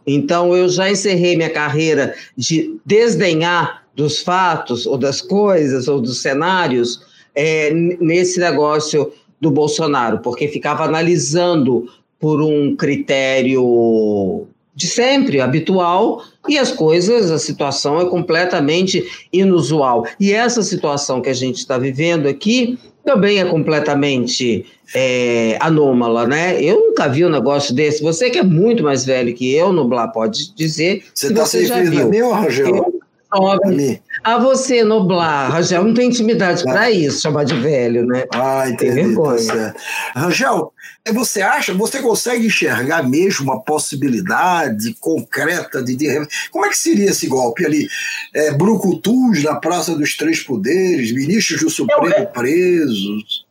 Então, 0.05 0.55
eu 0.55 0.67
já 0.67 0.89
encerrei 0.89 1.37
minha 1.37 1.49
carreira 1.49 2.13
de 2.35 2.77
desdenhar 2.85 3.83
dos 3.95 4.21
fatos, 4.21 4.85
ou 4.85 4.97
das 4.97 5.21
coisas, 5.21 5.87
ou 5.87 5.99
dos 5.99 6.21
cenários, 6.21 7.01
é, 7.37 7.71
nesse 7.71 8.39
negócio 8.39 9.11
do 9.39 9.51
Bolsonaro, 9.51 10.19
porque 10.19 10.47
ficava 10.47 10.83
analisando 10.83 11.87
por 12.19 12.41
um 12.41 12.75
critério 12.75 14.47
de 14.73 14.87
sempre, 14.87 15.39
habitual, 15.39 16.23
e 16.49 16.57
as 16.57 16.71
coisas, 16.71 17.29
a 17.29 17.37
situação 17.37 18.01
é 18.01 18.05
completamente 18.05 19.07
inusual. 19.31 20.05
E 20.19 20.31
essa 20.33 20.63
situação 20.63 21.21
que 21.21 21.29
a 21.29 21.33
gente 21.33 21.57
está 21.57 21.77
vivendo 21.77 22.27
aqui 22.27 22.79
também 23.05 23.39
é 23.39 23.45
completamente 23.45 24.65
é, 24.95 25.57
anômala, 25.59 26.27
né? 26.27 26.61
Eu 26.61 26.89
nunca 26.89 27.07
vi 27.07 27.23
um 27.23 27.29
negócio 27.29 27.73
desse. 27.73 28.03
Você 28.03 28.29
que 28.29 28.37
é 28.37 28.43
muito 28.43 28.83
mais 28.83 29.05
velho 29.05 29.33
que 29.33 29.53
eu, 29.53 29.71
Nublar, 29.71 30.11
pode 30.11 30.53
dizer. 30.55 31.03
Você 31.13 31.27
está 31.27 31.45
se 31.45 31.61
referindo 31.61 32.01
a 32.01 32.05
mim 32.05 32.21
ou 32.21 32.33
Rangel? 32.33 32.96
Jovem. 33.35 34.01
A 34.23 34.37
você, 34.37 34.83
Noblar. 34.83 35.51
Rangel 35.51 35.83
não 35.83 35.93
tem 35.93 36.07
intimidade 36.09 36.63
ah. 36.65 36.71
para 36.71 36.91
isso, 36.91 37.21
chamar 37.21 37.43
de 37.43 37.55
velho, 37.55 38.05
né? 38.05 38.25
Ah, 38.33 38.69
entendi. 38.69 38.95
Tem 38.95 39.15
tá 39.15 39.31
vergonha. 39.31 39.73
Tá 40.13 40.19
Rangel, 40.19 40.73
é, 41.07 41.13
você 41.13 41.41
acha, 41.41 41.73
você 41.73 42.01
consegue 42.01 42.47
enxergar 42.47 43.07
mesmo 43.07 43.45
uma 43.45 43.61
possibilidade 43.61 44.93
concreta 44.95 45.81
de, 45.81 45.95
de. 45.95 46.07
Como 46.51 46.65
é 46.65 46.69
que 46.69 46.77
seria 46.77 47.09
esse 47.09 47.27
golpe 47.27 47.65
ali? 47.65 47.87
É, 48.33 48.51
Brucutus 48.51 49.43
na 49.43 49.55
Praça 49.55 49.95
dos 49.95 50.17
Três 50.17 50.41
Poderes, 50.41 51.13
ministros 51.13 51.61
do 51.61 51.69
Supremo 51.69 52.13
Eu, 52.17 52.25
presos. 52.27 53.45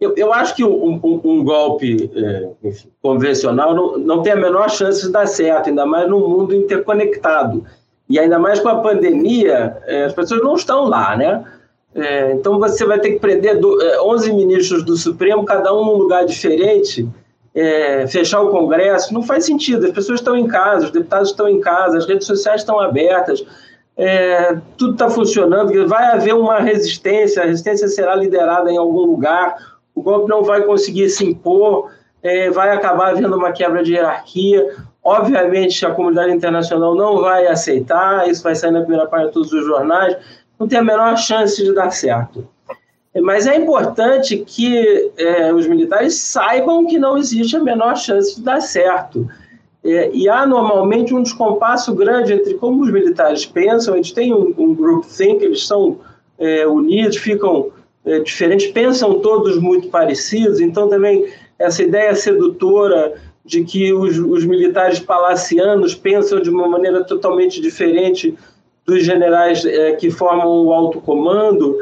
eu, 0.00 0.14
eu 0.16 0.32
acho 0.32 0.56
que 0.56 0.64
um, 0.64 0.94
um, 0.94 1.20
um 1.24 1.44
golpe 1.44 2.10
é, 2.14 2.68
enfim, 2.68 2.88
convencional 3.00 3.74
não, 3.74 3.98
não 3.98 4.22
tem 4.22 4.32
a 4.32 4.36
menor 4.36 4.68
chance 4.68 5.02
de 5.02 5.12
dar 5.12 5.26
certo, 5.26 5.68
ainda 5.68 5.86
mais 5.86 6.08
num 6.08 6.28
mundo 6.28 6.54
interconectado. 6.54 7.64
E 8.08 8.18
ainda 8.18 8.38
mais 8.38 8.58
com 8.60 8.68
a 8.68 8.80
pandemia, 8.80 9.76
é, 9.86 10.04
as 10.04 10.12
pessoas 10.12 10.42
não 10.42 10.54
estão 10.54 10.84
lá, 10.88 11.16
né? 11.16 11.44
É, 11.94 12.32
então 12.32 12.58
você 12.58 12.84
vai 12.86 12.98
ter 13.00 13.12
que 13.12 13.18
prender 13.18 13.58
do, 13.58 13.78
11 14.02 14.32
ministros 14.32 14.84
do 14.84 14.96
Supremo, 14.96 15.44
cada 15.44 15.74
um 15.74 15.84
num 15.84 15.96
lugar 15.96 16.24
diferente, 16.24 17.08
é, 17.54 18.06
fechar 18.06 18.40
o 18.40 18.50
Congresso, 18.50 19.12
não 19.12 19.22
faz 19.22 19.44
sentido. 19.44 19.86
As 19.86 19.92
pessoas 19.92 20.20
estão 20.20 20.36
em 20.36 20.46
casa, 20.46 20.86
os 20.86 20.90
deputados 20.90 21.30
estão 21.30 21.48
em 21.48 21.60
casa, 21.60 21.98
as 21.98 22.06
redes 22.06 22.26
sociais 22.26 22.60
estão 22.60 22.78
abertas, 22.78 23.44
é, 23.96 24.56
tudo 24.76 24.92
está 24.92 25.10
funcionando, 25.10 25.88
vai 25.88 26.12
haver 26.12 26.34
uma 26.34 26.60
resistência, 26.60 27.42
a 27.42 27.46
resistência 27.46 27.88
será 27.88 28.14
liderada 28.14 28.70
em 28.70 28.76
algum 28.76 29.04
lugar, 29.04 29.56
o 29.94 30.00
golpe 30.00 30.28
não 30.28 30.44
vai 30.44 30.62
conseguir 30.62 31.10
se 31.10 31.26
impor, 31.26 31.90
é, 32.22 32.48
vai 32.50 32.70
acabar 32.70 33.10
havendo 33.10 33.36
uma 33.36 33.50
quebra 33.50 33.82
de 33.82 33.94
hierarquia. 33.94 34.74
Obviamente, 35.08 35.86
a 35.86 35.90
comunidade 35.90 36.30
internacional 36.32 36.94
não 36.94 37.22
vai 37.22 37.46
aceitar, 37.46 38.28
isso 38.28 38.42
vai 38.42 38.54
sair 38.54 38.72
na 38.72 38.80
primeira 38.80 39.06
página 39.06 39.28
de 39.28 39.34
todos 39.34 39.50
os 39.54 39.64
jornais, 39.64 40.14
não 40.60 40.68
tem 40.68 40.78
a 40.78 40.82
menor 40.82 41.16
chance 41.16 41.64
de 41.64 41.72
dar 41.72 41.90
certo. 41.90 42.46
Mas 43.22 43.46
é 43.46 43.56
importante 43.56 44.36
que 44.36 45.10
é, 45.16 45.50
os 45.50 45.66
militares 45.66 46.14
saibam 46.14 46.86
que 46.86 46.98
não 46.98 47.16
existe 47.16 47.56
a 47.56 47.60
menor 47.60 47.96
chance 47.96 48.36
de 48.36 48.42
dar 48.42 48.60
certo. 48.60 49.26
É, 49.82 50.10
e 50.12 50.28
há 50.28 50.46
normalmente 50.46 51.14
um 51.14 51.22
descompasso 51.22 51.94
grande 51.94 52.34
entre 52.34 52.52
como 52.54 52.82
os 52.82 52.92
militares 52.92 53.46
pensam, 53.46 53.94
eles 53.94 54.12
têm 54.12 54.34
um, 54.34 54.52
um 54.58 54.74
group 54.74 55.06
think, 55.06 55.42
eles 55.42 55.66
são 55.66 56.00
é, 56.38 56.66
unidos, 56.66 57.16
ficam 57.16 57.70
é, 58.04 58.18
diferentes, 58.18 58.66
pensam 58.72 59.20
todos 59.20 59.58
muito 59.58 59.88
parecidos, 59.88 60.60
então 60.60 60.86
também 60.86 61.26
essa 61.58 61.82
ideia 61.82 62.14
sedutora 62.14 63.14
de 63.48 63.64
que 63.64 63.92
os, 63.94 64.18
os 64.18 64.44
militares 64.44 65.00
palacianos 65.00 65.94
pensam 65.94 66.38
de 66.38 66.50
uma 66.50 66.68
maneira 66.68 67.02
totalmente 67.02 67.60
diferente 67.62 68.36
dos 68.86 69.02
generais 69.02 69.64
é, 69.64 69.92
que 69.92 70.10
formam 70.10 70.66
o 70.66 70.72
alto 70.72 71.00
comando, 71.00 71.78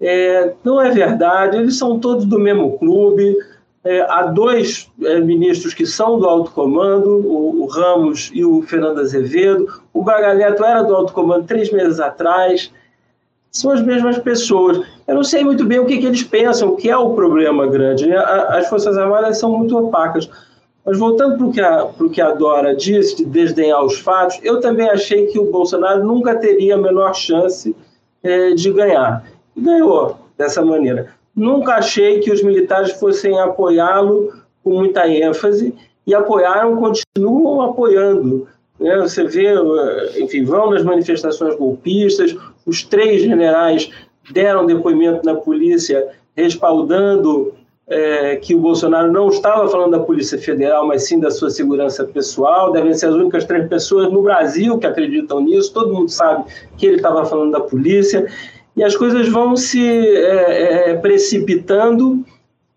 é, 0.00 0.54
não 0.64 0.80
é 0.80 0.90
verdade, 0.90 1.56
eles 1.56 1.76
são 1.76 1.98
todos 1.98 2.24
do 2.24 2.38
mesmo 2.38 2.78
clube. 2.78 3.36
É, 3.84 4.00
há 4.02 4.22
dois 4.26 4.88
é, 5.02 5.20
ministros 5.20 5.74
que 5.74 5.86
são 5.86 6.18
do 6.18 6.26
alto 6.26 6.52
comando, 6.52 7.10
o, 7.10 7.62
o, 7.62 7.66
Ramos 7.66 8.30
e 8.32 8.44
o 8.44 8.62
Fernando 8.62 9.00
Azevedo. 9.00 9.66
O 9.92 10.04
Braga 10.04 10.28
era 10.28 10.82
do 10.82 10.94
alto 10.94 11.12
comando 11.12 11.46
três 11.46 11.72
meses 11.72 11.98
atrás. 11.98 12.72
São 13.50 13.72
as 13.72 13.82
mesmas 13.82 14.18
pessoas. 14.18 14.80
Eu 15.06 15.14
não 15.16 15.24
sei 15.24 15.42
muito 15.42 15.64
bem 15.64 15.80
o 15.80 15.86
que, 15.86 15.98
que 15.98 16.06
eles 16.06 16.22
pensam, 16.22 16.68
o 16.68 16.76
que 16.76 16.90
é 16.90 16.96
o 16.96 17.14
problema 17.14 17.66
grande. 17.66 18.06
Né? 18.06 18.16
As 18.16 18.68
Forças 18.68 18.96
Armadas 18.96 19.38
são 19.38 19.56
muito 19.56 19.76
opacas. 19.76 20.28
Mas 20.88 20.98
voltando 20.98 21.36
para 21.36 21.46
o 21.46 21.52
que, 21.52 21.60
a, 21.60 21.86
que 22.14 22.20
a 22.22 22.32
Dora 22.32 22.74
disse, 22.74 23.16
de 23.16 23.26
desdenhar 23.26 23.84
os 23.84 24.00
fatos, 24.00 24.40
eu 24.42 24.58
também 24.58 24.88
achei 24.88 25.26
que 25.26 25.38
o 25.38 25.50
Bolsonaro 25.50 26.02
nunca 26.02 26.34
teria 26.34 26.76
a 26.76 26.78
menor 26.78 27.14
chance 27.14 27.76
é, 28.22 28.52
de 28.52 28.72
ganhar 28.72 29.22
e 29.54 29.60
ganhou 29.60 30.16
dessa 30.38 30.64
maneira. 30.64 31.08
Nunca 31.36 31.74
achei 31.74 32.20
que 32.20 32.32
os 32.32 32.42
militares 32.42 32.92
fossem 32.92 33.38
apoiá-lo 33.38 34.32
com 34.64 34.78
muita 34.78 35.06
ênfase 35.06 35.74
e 36.06 36.14
apoiaram, 36.14 36.76
continuam 36.76 37.60
apoiando. 37.60 38.48
Né? 38.80 38.96
Você 38.96 39.24
vê, 39.24 39.48
eh, 39.48 40.22
enfim, 40.22 40.42
vão 40.42 40.70
nas 40.70 40.82
manifestações 40.82 41.54
golpistas, 41.56 42.34
os 42.64 42.82
três 42.82 43.20
generais 43.20 43.90
deram 44.30 44.64
depoimento 44.64 45.22
na 45.22 45.34
polícia 45.34 46.08
respaldando 46.34 47.52
é, 47.88 48.36
que 48.36 48.54
o 48.54 48.58
Bolsonaro 48.58 49.10
não 49.10 49.28
estava 49.28 49.66
falando 49.68 49.92
da 49.92 50.00
Polícia 50.00 50.38
Federal, 50.38 50.86
mas 50.86 51.04
sim 51.04 51.18
da 51.18 51.30
sua 51.30 51.50
segurança 51.50 52.04
pessoal. 52.04 52.70
Devem 52.70 52.92
ser 52.92 53.06
as 53.06 53.14
únicas 53.14 53.44
três 53.44 53.66
pessoas 53.68 54.12
no 54.12 54.22
Brasil 54.22 54.78
que 54.78 54.86
acreditam 54.86 55.40
nisso. 55.40 55.72
Todo 55.72 55.94
mundo 55.94 56.10
sabe 56.10 56.44
que 56.76 56.86
ele 56.86 56.96
estava 56.96 57.24
falando 57.24 57.52
da 57.52 57.60
polícia 57.60 58.26
e 58.76 58.84
as 58.84 58.96
coisas 58.96 59.28
vão 59.28 59.56
se 59.56 59.88
é, 59.88 60.90
é, 60.90 60.94
precipitando 60.94 62.24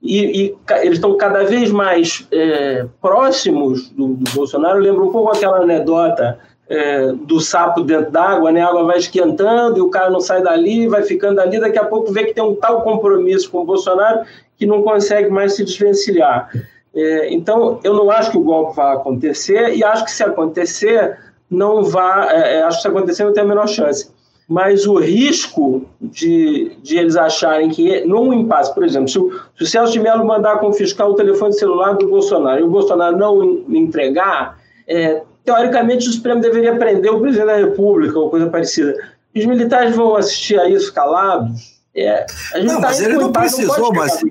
e, 0.01 0.45
e, 0.45 0.55
eles 0.81 0.93
estão 0.93 1.15
cada 1.15 1.43
vez 1.43 1.69
mais 1.71 2.27
é, 2.31 2.87
próximos 2.99 3.89
do, 3.89 4.15
do, 4.15 4.31
Bolsonaro. 4.31 4.79
Lembra 4.79 5.03
um 5.03 5.11
pouco 5.11 5.29
aquela 5.29 5.59
anedota 5.59 6.39
é, 6.71 7.11
do 7.11 7.41
sapo 7.41 7.81
dentro 7.81 8.09
d'água, 8.11 8.49
né? 8.49 8.61
a 8.61 8.67
água 8.67 8.85
vai 8.85 8.97
esquentando 8.97 9.77
e 9.77 9.81
o 9.81 9.89
cara 9.89 10.09
não 10.09 10.21
sai 10.21 10.41
dali, 10.41 10.87
vai 10.87 11.03
ficando 11.03 11.41
ali, 11.41 11.59
daqui 11.59 11.77
a 11.77 11.83
pouco 11.83 12.13
vê 12.13 12.23
que 12.23 12.33
tem 12.33 12.41
um 12.43 12.55
tal 12.55 12.81
compromisso 12.81 13.51
com 13.51 13.59
o 13.59 13.65
Bolsonaro 13.65 14.21
que 14.55 14.65
não 14.65 14.81
consegue 14.81 15.29
mais 15.29 15.55
se 15.55 15.65
desvencilhar. 15.65 16.49
É, 16.95 17.33
então, 17.33 17.81
eu 17.83 17.93
não 17.93 18.09
acho 18.09 18.31
que 18.31 18.37
o 18.37 18.43
golpe 18.43 18.77
vai 18.77 18.95
acontecer 18.95 19.75
e 19.75 19.83
acho 19.83 20.05
que 20.05 20.11
se 20.11 20.23
acontecer, 20.23 21.17
não 21.49 21.83
vai, 21.83 22.37
é, 22.37 22.55
é, 22.59 22.63
acho 22.63 22.77
que 22.77 22.83
se 22.83 22.87
acontecer 22.87 23.25
não 23.25 23.33
tem 23.33 23.43
a 23.43 23.47
menor 23.47 23.67
chance 23.67 24.09
mas 24.47 24.85
o 24.85 24.95
risco 24.95 25.85
de, 26.01 26.75
de 26.83 26.97
eles 26.97 27.15
acharem 27.15 27.69
que, 27.69 28.03
num 28.03 28.33
impasse, 28.33 28.73
por 28.73 28.83
exemplo, 28.83 29.07
se 29.07 29.17
o, 29.17 29.31
se 29.57 29.63
o 29.63 29.65
Celso 29.65 29.93
de 29.93 29.99
Mello 30.01 30.25
mandar 30.25 30.59
confiscar 30.59 31.07
o 31.07 31.13
telefone 31.13 31.53
celular 31.53 31.93
do 31.93 32.09
Bolsonaro 32.09 32.59
e 32.59 32.63
o 32.63 32.69
Bolsonaro 32.69 33.15
não 33.15 33.63
entregar, 33.69 34.59
é, 34.85 35.21
teoricamente 35.43 36.07
o 36.07 36.11
Supremo 36.11 36.41
deveria 36.41 36.75
prender 36.75 37.11
o 37.11 37.19
presidente 37.19 37.47
da 37.47 37.57
República 37.57 38.17
ou 38.19 38.29
coisa 38.29 38.47
parecida. 38.49 38.95
Os 39.35 39.45
militares 39.45 39.95
vão 39.95 40.15
assistir 40.15 40.59
a 40.59 40.69
isso 40.69 40.93
calados? 40.93 41.71
É, 41.93 42.25
não, 42.63 42.75
tá 42.75 42.87
mas 42.87 43.01
ele 43.01 43.15
não 43.15 43.33
precisou, 43.33 43.77
não 43.77 43.91
mas, 43.91 44.21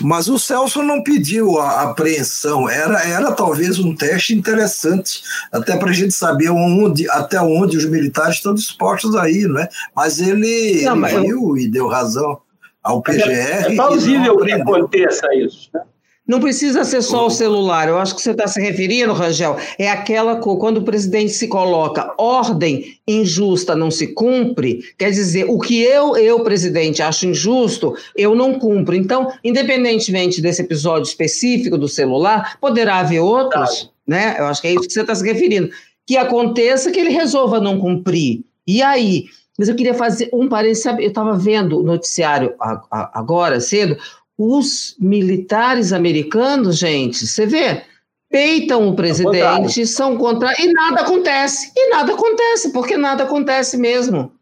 mas 0.00 0.28
o 0.28 0.40
Celso 0.40 0.82
não 0.82 1.04
pediu 1.04 1.56
a 1.60 1.82
apreensão. 1.82 2.68
Era, 2.68 3.06
era 3.06 3.30
talvez 3.30 3.78
um 3.78 3.94
teste 3.94 4.34
interessante, 4.34 5.22
até 5.52 5.76
para 5.76 5.90
a 5.90 5.92
gente 5.92 6.12
saber 6.12 6.50
onde, 6.50 7.08
até 7.08 7.40
onde 7.40 7.76
os 7.76 7.84
militares 7.84 8.36
estão 8.36 8.52
dispostos 8.52 9.14
a 9.14 9.30
ir, 9.30 9.48
né? 9.48 9.68
Mas 9.94 10.20
ele, 10.20 10.82
não, 10.82 10.96
mas 10.96 11.12
viu 11.12 11.50
eu... 11.50 11.56
e 11.58 11.68
deu 11.68 11.86
razão 11.86 12.40
ao 12.82 13.00
PGR. 13.00 13.30
É, 13.30 13.72
é 13.72 13.76
plausível 13.76 14.36
que 14.38 14.50
aconteça 14.50 15.32
isso. 15.36 15.70
Né? 15.72 15.82
Não 16.30 16.38
precisa 16.38 16.84
ser 16.84 17.02
só 17.02 17.26
o 17.26 17.30
celular, 17.30 17.88
eu 17.88 17.98
acho 17.98 18.14
que 18.14 18.22
você 18.22 18.30
está 18.30 18.46
se 18.46 18.60
referindo, 18.60 19.12
Rangel, 19.12 19.56
é 19.76 19.90
aquela 19.90 20.36
quando 20.36 20.76
o 20.76 20.84
presidente 20.84 21.32
se 21.32 21.48
coloca 21.48 22.14
ordem 22.16 22.94
injusta 23.04 23.74
não 23.74 23.90
se 23.90 24.14
cumpre, 24.14 24.78
quer 24.96 25.10
dizer, 25.10 25.46
o 25.48 25.58
que 25.58 25.82
eu, 25.82 26.16
eu, 26.16 26.44
presidente, 26.44 27.02
acho 27.02 27.26
injusto, 27.26 27.96
eu 28.14 28.36
não 28.36 28.60
cumpro. 28.60 28.94
Então, 28.94 29.32
independentemente 29.42 30.40
desse 30.40 30.62
episódio 30.62 31.08
específico 31.08 31.76
do 31.76 31.88
celular, 31.88 32.56
poderá 32.60 33.00
haver 33.00 33.18
outros, 33.18 33.90
né? 34.06 34.36
Eu 34.38 34.46
acho 34.46 34.62
que 34.62 34.68
é 34.68 34.70
isso 34.70 34.86
que 34.86 34.92
você 34.92 35.00
está 35.00 35.16
se 35.16 35.26
referindo. 35.26 35.70
Que 36.06 36.16
aconteça 36.16 36.92
que 36.92 37.00
ele 37.00 37.10
resolva 37.10 37.58
não 37.58 37.80
cumprir. 37.80 38.44
E 38.64 38.80
aí? 38.82 39.24
Mas 39.58 39.68
eu 39.68 39.74
queria 39.74 39.92
fazer 39.92 40.30
um 40.32 40.48
parênteses, 40.48 40.86
eu 40.86 41.00
estava 41.00 41.36
vendo 41.36 41.80
o 41.80 41.82
noticiário 41.82 42.54
agora 42.90 43.60
cedo, 43.60 43.98
os 44.42 44.96
militares 44.98 45.92
americanos, 45.92 46.78
gente, 46.78 47.26
você 47.26 47.44
vê, 47.44 47.82
peitam 48.30 48.88
o 48.88 48.96
presidente, 48.96 49.86
são 49.86 50.16
contra. 50.16 50.54
E 50.58 50.72
nada 50.72 51.02
acontece. 51.02 51.70
E 51.76 51.90
nada 51.90 52.14
acontece, 52.14 52.72
porque 52.72 52.96
nada 52.96 53.24
acontece 53.24 53.76
mesmo. 53.76 54.32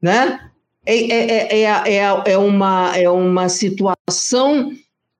Né? 0.00 0.40
É, 0.86 0.96
é, 0.96 1.60
é, 1.60 1.96
é, 1.96 2.22
é, 2.32 2.38
uma, 2.38 2.96
é 2.96 3.10
uma 3.10 3.50
situação 3.50 4.72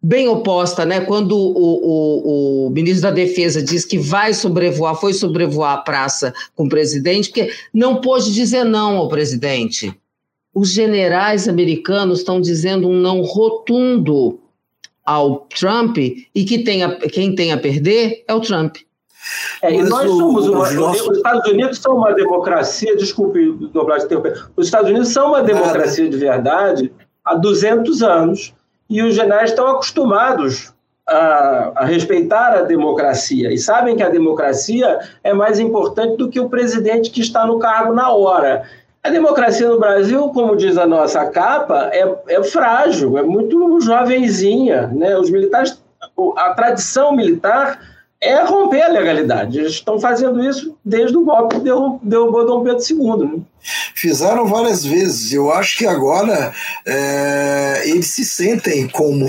bem 0.02 0.28
oposta, 0.28 0.86
né? 0.86 1.02
Quando 1.02 1.36
o, 1.36 1.84
o, 1.84 2.66
o, 2.66 2.70
ministro 2.70 3.02
da 3.02 3.10
Defesa 3.10 3.62
diz 3.62 3.84
que 3.84 3.98
vai 3.98 4.32
sobrevoar, 4.32 4.94
foi 4.94 5.12
sobrevoar 5.12 5.74
a 5.74 5.82
praça 5.82 6.32
com 6.56 6.64
o 6.64 6.68
presidente, 6.70 7.28
porque 7.28 7.52
não 7.72 8.00
pôde 8.00 8.32
dizer 8.32 8.64
não 8.64 8.96
ao 8.96 9.08
presidente 9.08 9.94
os 10.54 10.70
generais 10.70 11.48
americanos 11.48 12.18
estão 12.18 12.40
dizendo 12.40 12.88
um 12.88 12.96
não 12.96 13.22
rotundo 13.22 14.38
ao 15.04 15.46
Trump 15.58 15.96
e 15.98 16.44
que 16.44 16.62
tem 16.62 16.84
a, 16.84 16.96
quem 16.96 17.34
tem 17.34 17.52
a 17.52 17.58
perder 17.58 18.24
é 18.26 18.34
o 18.34 18.40
Trump. 18.40 18.76
É, 19.62 19.72
e 19.72 19.82
nós 19.84 20.08
somos 20.10 20.48
uma, 20.48 20.62
os 20.62 21.16
Estados 21.16 21.48
Unidos 21.50 21.78
são 21.78 21.96
uma 21.96 22.12
democracia, 22.12 22.96
desculpe 22.96 23.52
dobrar 23.72 23.98
de 23.98 24.08
tempo, 24.08 24.28
os 24.56 24.66
Estados 24.66 24.90
Unidos 24.90 25.08
são 25.08 25.28
uma 25.28 25.42
democracia 25.42 26.08
de 26.08 26.16
verdade 26.16 26.92
há 27.24 27.34
200 27.34 28.02
anos 28.02 28.52
e 28.90 29.00
os 29.02 29.14
generais 29.14 29.50
estão 29.50 29.68
acostumados 29.68 30.72
a, 31.06 31.72
a, 31.76 31.84
respeitar 31.84 32.52
a 32.52 32.62
democracia 32.62 33.52
e 33.52 33.58
sabem 33.58 33.96
que 33.96 34.02
a 34.02 34.08
democracia 34.08 34.98
é 35.22 35.32
mais 35.32 35.58
importante 35.58 36.16
do 36.16 36.28
que 36.28 36.40
o 36.40 36.48
presidente 36.48 37.10
que 37.10 37.20
está 37.20 37.46
no 37.46 37.58
cargo 37.58 37.92
na 37.92 38.12
hora. 38.12 38.64
A 39.04 39.10
democracia 39.10 39.68
no 39.68 39.80
Brasil, 39.80 40.28
como 40.28 40.56
diz 40.56 40.78
a 40.78 40.86
nossa 40.86 41.26
capa, 41.26 41.90
é, 41.92 42.08
é 42.28 42.42
frágil, 42.44 43.18
é 43.18 43.22
muito 43.22 43.80
jovenzinha. 43.80 44.86
Né? 44.88 45.18
Os 45.18 45.28
militares, 45.28 45.82
a 46.36 46.54
tradição 46.54 47.14
militar 47.14 47.80
é 48.22 48.40
romper 48.44 48.82
a 48.82 48.88
legalidade. 48.88 49.58
Eles 49.58 49.72
estão 49.72 49.98
fazendo 49.98 50.42
isso 50.48 50.78
desde 50.84 51.16
o 51.16 51.24
golpe 51.24 51.56
que 51.56 51.62
derrubou 51.62 52.46
Dom 52.46 52.62
Pedro 52.62 52.84
II. 52.88 53.28
Né? 53.28 53.42
Fizeram 53.96 54.46
várias 54.46 54.84
vezes. 54.84 55.32
Eu 55.32 55.52
acho 55.52 55.76
que 55.76 55.84
agora 55.84 56.54
é, 56.86 57.82
eles 57.84 58.06
se 58.06 58.24
sentem 58.24 58.86
como, 58.86 59.28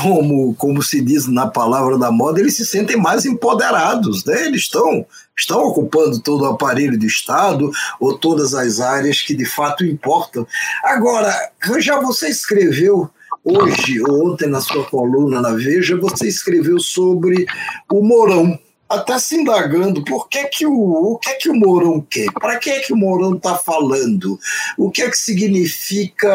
como, 0.00 0.54
como 0.54 0.84
se 0.84 1.00
diz 1.00 1.26
na 1.26 1.48
palavra 1.48 1.98
da 1.98 2.12
moda, 2.12 2.38
eles 2.38 2.56
se 2.56 2.64
sentem 2.64 2.96
mais 2.96 3.26
empoderados, 3.26 4.24
né? 4.24 4.46
Eles 4.46 4.62
estão 4.62 5.04
estão 5.38 5.60
ocupando 5.64 6.18
todo 6.20 6.42
o 6.42 6.50
aparelho 6.50 6.98
do 6.98 7.04
Estado 7.04 7.70
ou 8.00 8.16
todas 8.16 8.54
as 8.54 8.80
áreas 8.80 9.20
que 9.20 9.34
de 9.34 9.44
fato 9.44 9.84
importam. 9.84 10.46
Agora, 10.82 11.30
já 11.78 12.00
você 12.00 12.28
escreveu 12.28 13.10
hoje 13.46 14.02
ou 14.02 14.32
ontem 14.32 14.48
na 14.48 14.60
sua 14.60 14.84
coluna 14.84 15.40
na 15.40 15.52
Veja, 15.52 15.96
você 15.96 16.26
escreveu 16.26 16.80
sobre 16.80 17.46
o 17.88 18.02
Mourão 18.02 18.58
até 18.88 19.18
se 19.18 19.36
indagando 19.36 20.04
por 20.04 20.28
que 20.28 20.44
que 20.44 20.66
o, 20.66 20.72
o 20.72 21.18
que 21.18 21.34
que 21.34 21.48
o 21.48 21.54
Mourão 21.54 22.00
quer, 22.00 22.32
para 22.32 22.56
que 22.56 22.80
que 22.80 22.92
o 22.92 22.96
Mourão 22.96 23.36
está 23.36 23.56
falando, 23.56 24.38
o 24.78 24.90
que 24.90 25.02
é 25.02 25.10
que 25.10 25.18
significa, 25.18 26.28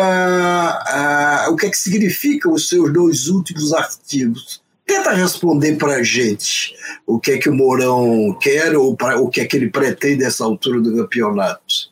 uh, 1.47 1.51
o 1.51 1.55
que 1.55 1.67
é 1.67 1.69
que 1.69 1.77
significa 1.77 2.49
os 2.49 2.67
seus 2.67 2.91
dois 2.91 3.27
últimos 3.27 3.73
artigos. 3.73 4.61
Tenta 4.85 5.11
responder 5.11 5.77
para 5.77 5.95
a 5.95 6.03
gente 6.03 6.75
o 7.07 7.17
que 7.19 7.31
é 7.31 7.37
que 7.37 7.49
o 7.49 7.55
Mourão 7.55 8.37
quer 8.41 8.75
ou 8.75 8.95
pra, 8.97 9.17
o 9.17 9.29
que 9.29 9.39
é 9.39 9.45
que 9.45 9.55
ele 9.55 9.69
pretende 9.69 10.23
nessa 10.23 10.43
altura 10.43 10.81
do 10.81 10.93
campeonato. 10.93 11.90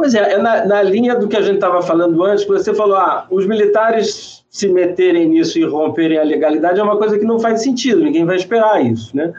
Pois 0.00 0.14
é, 0.14 0.32
é 0.32 0.38
na, 0.38 0.64
na 0.64 0.82
linha 0.82 1.14
do 1.14 1.28
que 1.28 1.36
a 1.36 1.42
gente 1.42 1.56
estava 1.56 1.82
falando 1.82 2.24
antes, 2.24 2.46
você 2.46 2.72
falou, 2.72 2.96
ah, 2.96 3.26
os 3.30 3.46
militares 3.46 4.42
se 4.48 4.66
meterem 4.66 5.28
nisso 5.28 5.58
e 5.58 5.62
romperem 5.62 6.16
a 6.16 6.22
legalidade 6.22 6.80
é 6.80 6.82
uma 6.82 6.96
coisa 6.96 7.18
que 7.18 7.24
não 7.26 7.38
faz 7.38 7.62
sentido, 7.62 8.02
ninguém 8.02 8.24
vai 8.24 8.36
esperar 8.36 8.82
isso, 8.82 9.14
né? 9.14 9.30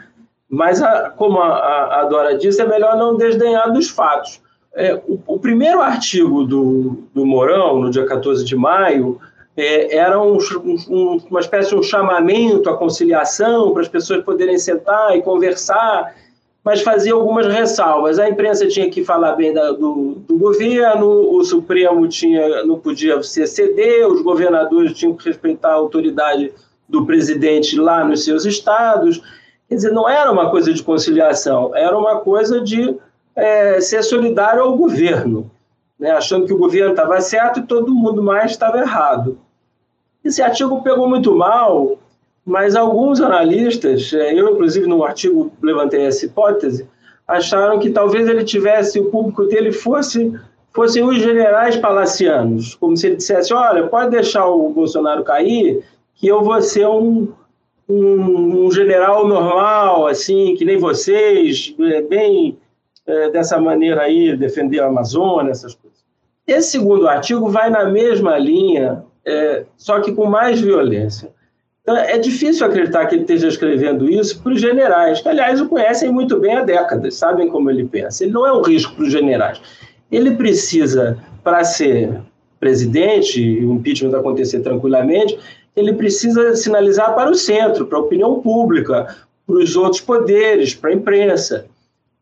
Mas, 0.48 0.80
a, 0.80 1.10
como 1.10 1.40
a, 1.40 2.02
a, 2.02 2.04
Dora 2.04 2.38
disse, 2.38 2.62
é 2.62 2.64
melhor 2.64 2.96
não 2.96 3.16
desdenhar 3.16 3.72
dos 3.72 3.90
fatos. 3.90 4.40
É, 4.72 4.94
o, 4.94 5.18
o, 5.26 5.36
primeiro 5.40 5.80
artigo 5.80 6.44
do, 6.44 6.96
do 7.12 7.26
Mourão, 7.26 7.80
no 7.80 7.90
dia 7.90 8.06
14 8.06 8.44
de 8.44 8.54
maio, 8.54 9.18
é, 9.56 9.96
era 9.96 10.22
um, 10.22 10.38
um, 10.88 11.20
uma 11.28 11.40
espécie 11.40 11.70
de 11.70 11.74
um 11.74 11.82
chamamento 11.82 12.70
à 12.70 12.76
conciliação 12.76 13.72
para 13.72 13.82
as 13.82 13.88
pessoas 13.88 14.22
poderem 14.22 14.58
sentar 14.58 15.16
e 15.16 15.22
conversar, 15.22 16.14
mas 16.64 16.80
fazia 16.80 17.12
algumas 17.12 17.46
ressalvas. 17.46 18.18
A 18.18 18.28
imprensa 18.28 18.68
tinha 18.68 18.88
que 18.88 19.04
falar 19.04 19.32
bem 19.32 19.52
da, 19.52 19.72
do, 19.72 20.16
do, 20.26 20.38
governo, 20.38 21.34
o 21.34 21.44
Supremo 21.44 22.06
tinha, 22.06 22.64
não 22.64 22.78
podia 22.78 23.22
se 23.22 23.42
exceder, 23.42 24.06
os 24.06 24.22
governadores 24.22 24.92
tinham 24.92 25.14
que 25.14 25.28
respeitar 25.28 25.70
a 25.70 25.74
autoridade 25.74 26.52
do 26.88 27.04
presidente 27.04 27.78
lá 27.78 28.04
nos 28.04 28.24
seus 28.24 28.44
estados. 28.44 29.20
Quer 29.68 29.74
dizer, 29.74 29.92
não 29.92 30.08
era 30.08 30.30
uma 30.30 30.50
coisa 30.50 30.72
de 30.72 30.82
conciliação, 30.82 31.74
era 31.74 31.96
uma 31.98 32.20
coisa 32.20 32.60
de 32.60 32.94
é, 33.34 33.80
ser 33.80 34.02
solidário 34.02 34.62
ao 34.62 34.76
governo, 34.76 35.50
né? 35.98 36.10
achando 36.10 36.46
que 36.46 36.52
o 36.52 36.58
governo 36.58 36.90
estava 36.90 37.20
certo 37.20 37.60
e 37.60 37.66
todo 37.66 37.94
mundo 37.94 38.22
mais 38.22 38.52
estava 38.52 38.78
errado. 38.78 39.38
Esse 40.24 40.40
artigo 40.40 40.82
pegou 40.82 41.08
muito 41.08 41.34
mal, 41.34 41.98
mas 42.44 42.74
alguns 42.74 43.20
analistas, 43.20 44.12
é, 44.12 44.34
eu 44.34 44.52
inclusive 44.52 44.86
no 44.86 45.04
artigo 45.04 45.52
levantei 45.62 46.06
essa 46.06 46.26
hipótese, 46.26 46.88
acharam 47.26 47.78
que 47.78 47.90
talvez 47.90 48.28
ele 48.28 48.44
tivesse, 48.44 48.98
o 48.98 49.10
público 49.10 49.44
dele 49.44 49.72
fosse 49.72 50.32
fossem 50.74 51.04
os 51.04 51.18
generais 51.18 51.76
palacianos, 51.76 52.74
como 52.74 52.96
se 52.96 53.06
ele 53.06 53.16
dissesse, 53.16 53.52
olha, 53.52 53.86
pode 53.88 54.10
deixar 54.10 54.46
o 54.46 54.70
Bolsonaro 54.70 55.22
cair, 55.22 55.84
que 56.14 56.26
eu 56.26 56.42
vou 56.42 56.60
ser 56.62 56.86
um, 56.86 57.28
um, 57.88 58.64
um, 58.64 58.70
general 58.70 59.28
normal, 59.28 60.06
assim, 60.06 60.54
que 60.56 60.64
nem 60.64 60.78
vocês, 60.78 61.74
é, 61.78 62.00
bem 62.00 62.56
é, 63.06 63.30
dessa 63.30 63.60
maneira 63.60 64.02
aí, 64.02 64.34
defender 64.36 64.80
a 64.80 64.86
Amazônia, 64.86 65.50
essas 65.50 65.74
coisas. 65.74 66.00
Esse 66.46 66.72
segundo 66.72 67.06
artigo 67.06 67.48
vai 67.50 67.68
na 67.68 67.84
mesma 67.84 68.38
linha, 68.38 69.04
é, 69.26 69.64
só 69.76 70.00
que 70.00 70.12
com 70.12 70.24
mais 70.24 70.60
violência. 70.60 71.30
Então, 71.82 71.96
é 71.96 72.16
difícil 72.16 72.64
acreditar 72.64 73.06
que 73.06 73.16
ele 73.16 73.22
esteja 73.22 73.48
escrevendo 73.48 74.08
isso 74.08 74.40
para 74.40 74.52
os 74.52 74.60
generais, 74.60 75.20
que, 75.20 75.28
aliás, 75.28 75.60
o 75.60 75.68
conhecem 75.68 76.12
muito 76.12 76.38
bem 76.38 76.56
há 76.56 76.62
décadas, 76.62 77.16
sabem 77.16 77.48
como 77.48 77.68
ele 77.70 77.84
pensa. 77.84 78.22
Ele 78.22 78.32
não 78.32 78.46
é 78.46 78.52
um 78.52 78.62
risco 78.62 78.94
para 78.94 79.04
os 79.04 79.10
generais. 79.10 79.60
Ele 80.10 80.30
precisa, 80.36 81.18
para 81.42 81.64
ser 81.64 82.20
presidente, 82.60 83.42
e 83.42 83.64
o 83.64 83.72
impeachment 83.72 84.16
acontecer 84.16 84.60
tranquilamente, 84.60 85.36
ele 85.74 85.92
precisa 85.94 86.54
sinalizar 86.54 87.16
para 87.16 87.30
o 87.30 87.34
centro, 87.34 87.86
para 87.86 87.98
a 87.98 88.02
opinião 88.02 88.40
pública, 88.40 89.16
para 89.44 89.56
os 89.56 89.74
outros 89.74 90.00
poderes, 90.00 90.72
para 90.74 90.90
a 90.90 90.94
imprensa. 90.94 91.66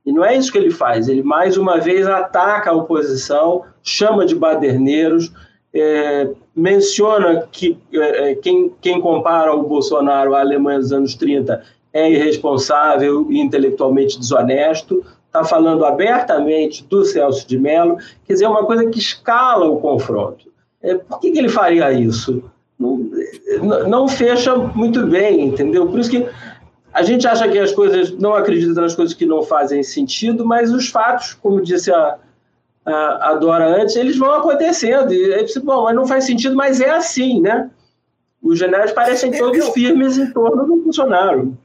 E 0.07 0.13
não 0.13 0.25
é 0.25 0.35
isso 0.35 0.51
que 0.51 0.57
ele 0.57 0.71
faz. 0.71 1.07
Ele, 1.07 1.23
mais 1.23 1.59
uma 1.59 1.79
vez, 1.79 2.07
ataca 2.07 2.71
a 2.71 2.75
oposição, 2.75 3.65
chama 3.83 4.25
de 4.25 4.35
baderneiros, 4.35 5.31
é, 5.75 6.29
menciona 6.55 7.47
que 7.51 7.79
é, 7.93 8.31
é 8.31 8.35
quem, 8.35 8.73
quem 8.81 9.01
compara 9.01 9.55
o 9.55 9.63
Bolsonaro 9.63 10.35
à 10.35 10.41
Alemanha 10.41 10.79
dos 10.79 10.93
anos 10.93 11.15
30 11.15 11.63
é 11.93 12.11
irresponsável 12.11 13.27
e 13.31 13.41
intelectualmente 13.41 14.19
desonesto, 14.19 15.05
está 15.27 15.45
falando 15.45 15.85
abertamente 15.85 16.85
do 16.85 17.05
Celso 17.05 17.47
de 17.47 17.59
Mello, 17.59 17.97
quer 18.25 18.35
dizer, 18.35 18.45
é 18.45 18.49
uma 18.49 18.65
coisa 18.65 18.87
que 18.87 18.99
escala 18.99 19.67
o 19.67 19.81
confronto. 19.81 20.51
É, 20.83 20.95
por 20.95 21.21
que, 21.21 21.31
que 21.31 21.39
ele 21.39 21.49
faria 21.49 21.93
isso? 21.93 22.43
não, 22.81 23.89
não 23.89 24.09
fecha 24.09 24.57
muito 24.57 25.07
bem, 25.07 25.49
entendeu? 25.49 25.87
Por 25.87 26.01
isso 26.01 26.11
que 26.11 26.27
a 26.93 27.03
gente 27.03 27.29
acha 27.29 27.47
que 27.49 27.59
as 27.59 27.73
coisas, 27.73 28.11
não 28.13 28.35
acredita 28.35 28.81
nas 28.81 28.95
coisas 28.95 29.15
que 29.15 29.27
não 29.27 29.43
fazem 29.43 29.83
sentido, 29.83 30.45
mas 30.45 30.73
os 30.73 30.89
fatos, 30.89 31.35
como 31.35 31.61
disse 31.61 31.93
a, 31.93 32.17
a, 32.91 33.31
a 33.31 33.35
Dora 33.35 33.67
antes, 33.81 33.97
eles 33.97 34.17
vão 34.17 34.33
acontecendo. 34.33 35.13
E 35.13 35.35
aí, 35.35 35.47
bom, 35.63 35.85
mas 35.85 35.95
não 35.95 36.07
faz 36.07 36.25
sentido, 36.25 36.55
mas 36.55 36.81
é 36.81 36.91
assim, 36.91 37.41
né? 37.41 37.71
Os 38.43 38.59
generais 38.59 38.93
parecem 38.93 39.31
todos 39.31 39.69
firmes 39.71 40.17
em 40.19 40.33
torno 40.33 40.65
do 40.65 40.83
funcionário. 40.83 41.57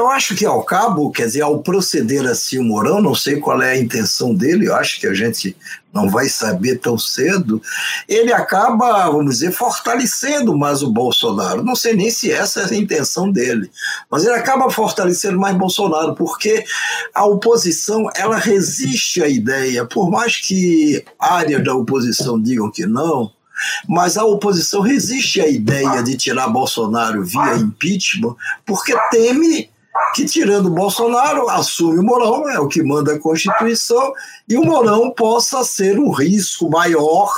Eu 0.00 0.08
acho 0.08 0.34
que 0.34 0.46
ao 0.46 0.64
cabo, 0.64 1.12
quer 1.12 1.26
dizer, 1.26 1.42
ao 1.42 1.58
proceder 1.62 2.24
assim 2.24 2.56
o 2.58 2.64
Mourão, 2.64 3.02
não 3.02 3.14
sei 3.14 3.38
qual 3.38 3.60
é 3.60 3.72
a 3.72 3.78
intenção 3.78 4.34
dele, 4.34 4.66
eu 4.66 4.74
acho 4.74 4.98
que 4.98 5.06
a 5.06 5.12
gente 5.12 5.54
não 5.92 6.08
vai 6.08 6.26
saber 6.26 6.76
tão 6.76 6.96
cedo, 6.96 7.60
ele 8.08 8.32
acaba, 8.32 9.10
vamos 9.10 9.34
dizer, 9.34 9.52
fortalecendo 9.52 10.56
mais 10.56 10.82
o 10.82 10.90
Bolsonaro. 10.90 11.62
Não 11.62 11.76
sei 11.76 11.94
nem 11.94 12.10
se 12.10 12.32
essa 12.32 12.60
é 12.60 12.64
a 12.64 12.78
intenção 12.78 13.30
dele, 13.30 13.70
mas 14.10 14.24
ele 14.24 14.32
acaba 14.32 14.70
fortalecendo 14.70 15.38
mais 15.38 15.54
Bolsonaro, 15.54 16.14
porque 16.14 16.64
a 17.14 17.26
oposição, 17.26 18.08
ela 18.16 18.38
resiste 18.38 19.22
à 19.22 19.28
ideia, 19.28 19.84
por 19.84 20.10
mais 20.10 20.36
que 20.36 21.04
áreas 21.18 21.62
da 21.62 21.74
oposição 21.74 22.40
digam 22.40 22.70
que 22.70 22.86
não, 22.86 23.30
mas 23.86 24.16
a 24.16 24.24
oposição 24.24 24.80
resiste 24.80 25.42
à 25.42 25.46
ideia 25.46 26.02
de 26.02 26.16
tirar 26.16 26.48
Bolsonaro 26.48 27.22
via 27.22 27.56
impeachment, 27.56 28.34
porque 28.64 28.96
teme 29.10 29.68
que, 30.14 30.24
tirando 30.24 30.70
Bolsonaro, 30.70 31.48
assume 31.48 31.98
o 31.98 32.02
Mourão, 32.02 32.48
é 32.48 32.58
o 32.58 32.68
que 32.68 32.82
manda 32.82 33.14
a 33.14 33.18
Constituição, 33.18 34.12
e 34.48 34.56
o 34.56 34.64
Mourão 34.64 35.10
possa 35.10 35.62
ser 35.64 35.98
um 35.98 36.10
risco 36.10 36.68
maior, 36.68 37.32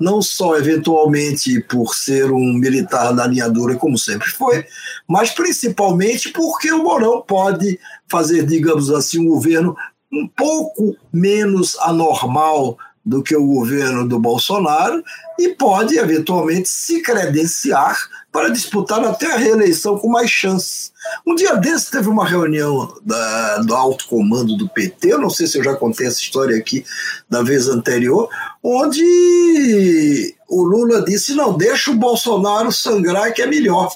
não 0.00 0.22
só 0.22 0.56
eventualmente 0.56 1.60
por 1.60 1.94
ser 1.94 2.30
um 2.30 2.54
militar 2.54 3.12
da 3.12 3.26
linha 3.26 3.48
dura, 3.48 3.76
como 3.76 3.98
sempre 3.98 4.28
foi, 4.28 4.64
mas 5.06 5.30
principalmente 5.30 6.30
porque 6.30 6.72
o 6.72 6.82
Mourão 6.82 7.22
pode 7.22 7.78
fazer, 8.08 8.46
digamos 8.46 8.90
assim, 8.90 9.20
um 9.20 9.28
governo 9.28 9.76
um 10.12 10.28
pouco 10.28 10.96
menos 11.12 11.76
anormal 11.80 12.78
do 13.06 13.22
que 13.22 13.36
o 13.36 13.46
governo 13.46 14.06
do 14.06 14.18
Bolsonaro 14.18 15.00
e 15.38 15.50
pode, 15.50 15.96
eventualmente, 15.96 16.68
se 16.68 17.00
credenciar 17.00 17.96
para 18.32 18.48
disputar 18.48 19.02
até 19.04 19.32
a 19.32 19.36
reeleição 19.36 19.96
com 19.96 20.08
mais 20.08 20.28
chances. 20.28 20.92
Um 21.24 21.36
dia 21.36 21.54
desse 21.54 21.88
teve 21.88 22.08
uma 22.08 22.26
reunião 22.26 22.92
da, 23.04 23.58
do 23.58 23.72
alto 23.76 24.08
comando 24.08 24.56
do 24.56 24.68
PT, 24.68 25.12
eu 25.12 25.20
não 25.20 25.30
sei 25.30 25.46
se 25.46 25.56
eu 25.56 25.62
já 25.62 25.76
contei 25.76 26.08
essa 26.08 26.20
história 26.20 26.56
aqui 26.56 26.84
da 27.30 27.42
vez 27.42 27.68
anterior, 27.68 28.28
onde 28.60 30.34
o 30.48 30.64
Lula 30.64 31.04
disse: 31.04 31.32
não, 31.32 31.56
deixa 31.56 31.92
o 31.92 31.96
Bolsonaro 31.96 32.72
sangrar 32.72 33.32
que 33.32 33.40
é 33.40 33.46
melhor. 33.46 33.94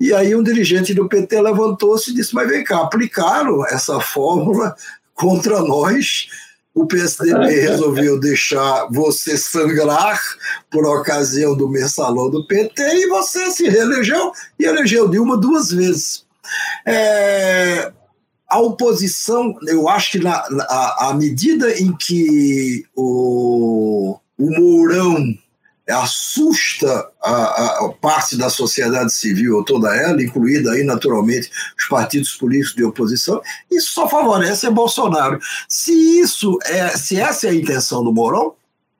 E 0.00 0.12
aí 0.12 0.34
um 0.34 0.42
dirigente 0.42 0.92
do 0.92 1.08
PT 1.08 1.40
levantou-se 1.40 2.10
e 2.10 2.14
disse: 2.14 2.34
mas 2.34 2.48
vem 2.48 2.64
cá, 2.64 2.80
aplicaram 2.80 3.64
essa 3.66 4.00
fórmula 4.00 4.74
contra 5.14 5.60
nós 5.60 6.26
o 6.74 6.86
PSDB 6.86 7.60
resolveu 7.60 8.18
deixar 8.18 8.86
você 8.90 9.36
sangrar 9.36 10.20
por 10.70 10.86
ocasião 10.86 11.54
do 11.54 11.68
mensalão 11.68 12.30
do 12.30 12.46
PT 12.46 12.82
e 12.82 13.08
você 13.08 13.50
se 13.50 13.68
reelegeu 13.68 14.32
e 14.58 14.64
elegeu 14.64 15.08
Dilma 15.08 15.36
duas 15.36 15.70
vezes. 15.70 16.24
É, 16.86 17.92
a 18.48 18.58
oposição, 18.58 19.54
eu 19.66 19.88
acho 19.88 20.12
que 20.12 20.18
na, 20.18 20.48
na, 20.50 20.64
à 20.98 21.14
medida 21.14 21.70
em 21.78 21.92
que 21.96 22.84
o, 22.96 24.18
o 24.38 24.50
Mourão 24.50 25.34
assusta 25.92 27.08
a, 27.22 27.84
a, 27.84 27.88
parte 28.00 28.36
da 28.36 28.48
sociedade 28.48 29.12
civil, 29.12 29.62
toda 29.64 29.94
ela, 29.94 30.22
incluída 30.22 30.72
aí 30.72 30.82
naturalmente 30.82 31.50
os 31.78 31.86
partidos 31.86 32.32
políticos 32.32 32.74
de 32.74 32.84
oposição, 32.84 33.40
isso 33.70 33.92
só 33.92 34.08
favorece 34.08 34.68
Bolsonaro. 34.70 35.38
Se 35.68 35.92
isso 35.92 36.58
é, 36.64 36.88
se 36.96 37.20
essa 37.20 37.46
é 37.46 37.50
a 37.50 37.54
intenção 37.54 38.02
do 38.02 38.12
Mourão, 38.12 38.54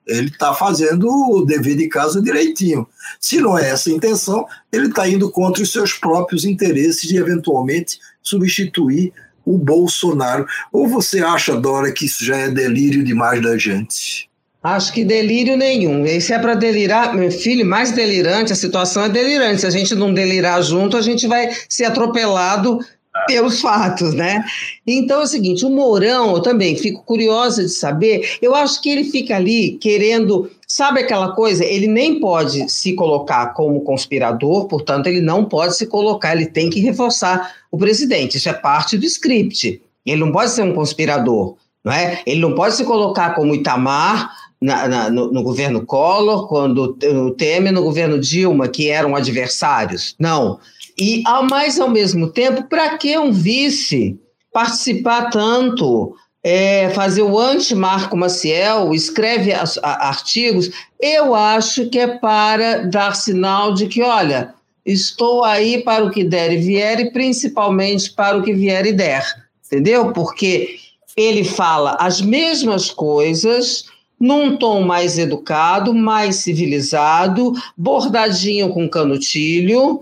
ele 0.05 0.27
está 0.27 0.53
fazendo 0.53 1.07
o 1.07 1.45
dever 1.45 1.77
de 1.77 1.87
casa 1.87 2.21
direitinho. 2.21 2.87
Se 3.19 3.39
não 3.39 3.57
é 3.57 3.69
essa 3.69 3.89
a 3.89 3.93
intenção, 3.93 4.45
ele 4.71 4.87
está 4.87 5.07
indo 5.07 5.31
contra 5.31 5.63
os 5.63 5.71
seus 5.71 5.93
próprios 5.93 6.43
interesses 6.43 7.07
de 7.07 7.17
eventualmente 7.17 7.99
substituir 8.21 9.13
o 9.45 9.57
Bolsonaro. 9.57 10.45
Ou 10.71 10.87
você 10.87 11.19
acha, 11.19 11.55
Dora, 11.55 11.91
que 11.91 12.05
isso 12.05 12.23
já 12.23 12.37
é 12.37 12.49
delírio 12.49 13.03
demais 13.03 13.41
da 13.41 13.57
gente? 13.57 14.29
Acho 14.63 14.93
que 14.93 15.03
delírio 15.03 15.57
nenhum. 15.57 16.05
E 16.05 16.21
se 16.21 16.31
é 16.31 16.39
para 16.39 16.55
delirar, 16.55 17.13
meu 17.13 17.29
filho, 17.29 17.65
mais 17.65 17.91
delirante, 17.91 18.53
a 18.53 18.55
situação 18.55 19.03
é 19.03 19.09
delirante. 19.09 19.59
Se 19.61 19.67
a 19.67 19.69
gente 19.69 19.93
não 19.93 20.13
delirar 20.13 20.63
junto, 20.63 20.95
a 20.95 21.01
gente 21.01 21.27
vai 21.27 21.49
ser 21.67 21.83
atropelado 21.83 22.79
pelos 23.27 23.61
fatos, 23.61 24.13
né? 24.13 24.43
Então 24.87 25.21
é 25.21 25.23
o 25.23 25.27
seguinte, 25.27 25.65
o 25.65 25.69
Mourão, 25.69 26.35
eu 26.35 26.41
também 26.41 26.75
fico 26.75 27.03
curiosa 27.03 27.63
de 27.63 27.69
saber, 27.69 28.37
eu 28.41 28.55
acho 28.55 28.81
que 28.81 28.89
ele 28.89 29.03
fica 29.03 29.35
ali 29.35 29.73
querendo, 29.73 30.49
sabe 30.67 31.01
aquela 31.01 31.33
coisa, 31.33 31.63
ele 31.63 31.87
nem 31.87 32.19
pode 32.19 32.67
se 32.71 32.93
colocar 32.93 33.53
como 33.53 33.81
conspirador, 33.81 34.67
portanto 34.67 35.07
ele 35.07 35.21
não 35.21 35.45
pode 35.45 35.77
se 35.77 35.85
colocar, 35.85 36.35
ele 36.35 36.47
tem 36.47 36.69
que 36.69 36.79
reforçar 36.79 37.53
o 37.71 37.77
presidente, 37.77 38.37
isso 38.37 38.49
é 38.49 38.53
parte 38.53 38.97
do 38.97 39.05
script. 39.05 39.81
Ele 40.05 40.19
não 40.19 40.31
pode 40.31 40.51
ser 40.51 40.63
um 40.63 40.73
conspirador, 40.73 41.55
não 41.83 41.93
é? 41.93 42.21
Ele 42.25 42.41
não 42.41 42.55
pode 42.55 42.75
se 42.75 42.83
colocar 42.83 43.35
como 43.35 43.55
Itamar, 43.55 44.31
na, 44.63 44.87
na, 44.87 45.09
no, 45.09 45.29
no, 45.29 45.43
governo 45.43 45.85
Collor, 45.85 46.47
quando 46.47 46.97
o 47.03 47.31
Temer 47.31 47.73
no 47.73 47.83
governo 47.83 48.17
Dilma, 48.17 48.69
que 48.69 48.89
eram 48.89 49.13
adversários. 49.13 50.15
Não. 50.17 50.57
E, 50.97 51.21
ao 51.25 51.43
mais 51.43 51.79
ao 51.79 51.89
mesmo 51.89 52.29
tempo, 52.29 52.63
para 52.69 52.97
que 52.97 53.17
um 53.17 53.31
vice 53.31 54.17
participar 54.53 55.29
tanto, 55.29 56.15
é, 56.41 56.89
fazer 56.91 57.23
o 57.23 57.37
anti-Marco 57.37 58.15
Maciel, 58.15 58.93
escreve 58.93 59.51
a, 59.51 59.65
artigos? 60.07 60.71
Eu 60.97 61.35
acho 61.35 61.89
que 61.89 61.99
é 61.99 62.07
para 62.07 62.83
dar 62.85 63.17
sinal 63.17 63.73
de 63.73 63.87
que, 63.87 64.01
olha, 64.01 64.53
estou 64.85 65.43
aí 65.43 65.83
para 65.83 66.05
o 66.05 66.09
que 66.09 66.23
der 66.23 66.53
e 66.53 66.57
vier, 66.57 67.01
e 67.01 67.11
principalmente 67.11 68.13
para 68.13 68.37
o 68.37 68.41
que 68.41 68.53
vier 68.53 68.85
e 68.85 68.93
der, 68.93 69.25
entendeu? 69.65 70.13
Porque 70.13 70.77
ele 71.17 71.43
fala 71.43 71.97
as 71.99 72.21
mesmas 72.21 72.89
coisas 72.89 73.91
num 74.23 74.55
tom 74.55 74.83
mais 74.83 75.17
educado, 75.17 75.93
mais 75.93 76.37
civilizado, 76.37 77.51
bordadinho 77.75 78.69
com 78.69 78.87
canutilho, 78.87 79.99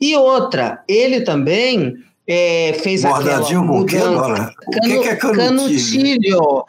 e 0.00 0.16
outra, 0.16 0.82
ele 0.88 1.20
também 1.20 1.94
é, 2.26 2.72
fez 2.82 3.02
Bordadinho 3.02 3.60
aquela 3.60 3.78
mudança. 3.78 4.08
Agora? 4.08 4.54
O 4.66 4.70
Canu, 4.72 4.82
que, 4.82 4.98
que 4.98 5.08
é 5.08 5.14
canutilho? 5.14 5.46
canutilho. 5.46 6.64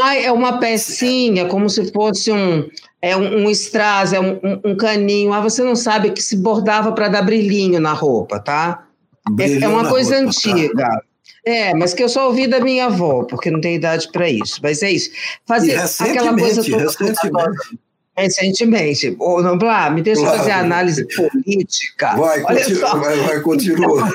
Ai, 0.00 0.26
é 0.26 0.30
uma 0.30 0.60
pecinha, 0.60 1.46
como 1.46 1.68
se 1.68 1.90
fosse 1.90 2.30
um, 2.30 2.68
é 3.02 3.16
um, 3.16 3.46
um 3.46 3.50
strass, 3.50 4.12
é 4.12 4.20
um, 4.20 4.34
um, 4.34 4.60
um, 4.70 4.76
caninho. 4.76 5.32
Ah, 5.32 5.40
você 5.40 5.60
não 5.60 5.74
sabe 5.74 6.12
que 6.12 6.22
se 6.22 6.36
bordava 6.36 6.92
para 6.92 7.08
dar 7.08 7.22
brilhinho 7.22 7.80
na 7.80 7.92
roupa, 7.92 8.38
tá? 8.38 8.86
Brilhinho 9.28 9.60
é, 9.60 9.64
é, 9.64 9.68
uma 9.68 9.88
coisa 9.88 10.14
roupa, 10.14 10.28
antiga. 10.28 10.72
Tá? 10.76 11.02
É, 11.46 11.74
mas 11.74 11.92
que 11.92 12.02
eu 12.02 12.08
só 12.08 12.28
ouvi 12.28 12.46
da 12.46 12.58
minha 12.58 12.86
avó, 12.86 13.24
porque 13.24 13.50
não 13.50 13.60
tem 13.60 13.74
idade 13.74 14.08
para 14.10 14.28
isso. 14.28 14.58
Mas 14.62 14.82
é 14.82 14.90
isso. 14.90 15.10
Fazer 15.46 15.76
aquela 15.76 16.36
coisa 16.36 16.64
toda. 16.64 16.84
Recentemente. 16.84 17.78
Recentemente. 18.16 19.16
Ô, 19.18 19.42
Noblar, 19.42 19.92
me 19.92 20.00
deixa 20.00 20.22
claro. 20.22 20.38
fazer 20.38 20.52
análise 20.52 21.06
política. 21.14 22.16
Vai, 22.16 22.40
continua, 22.40 22.96
vai, 22.96 23.16
vai, 23.18 23.40
continua. 23.40 24.14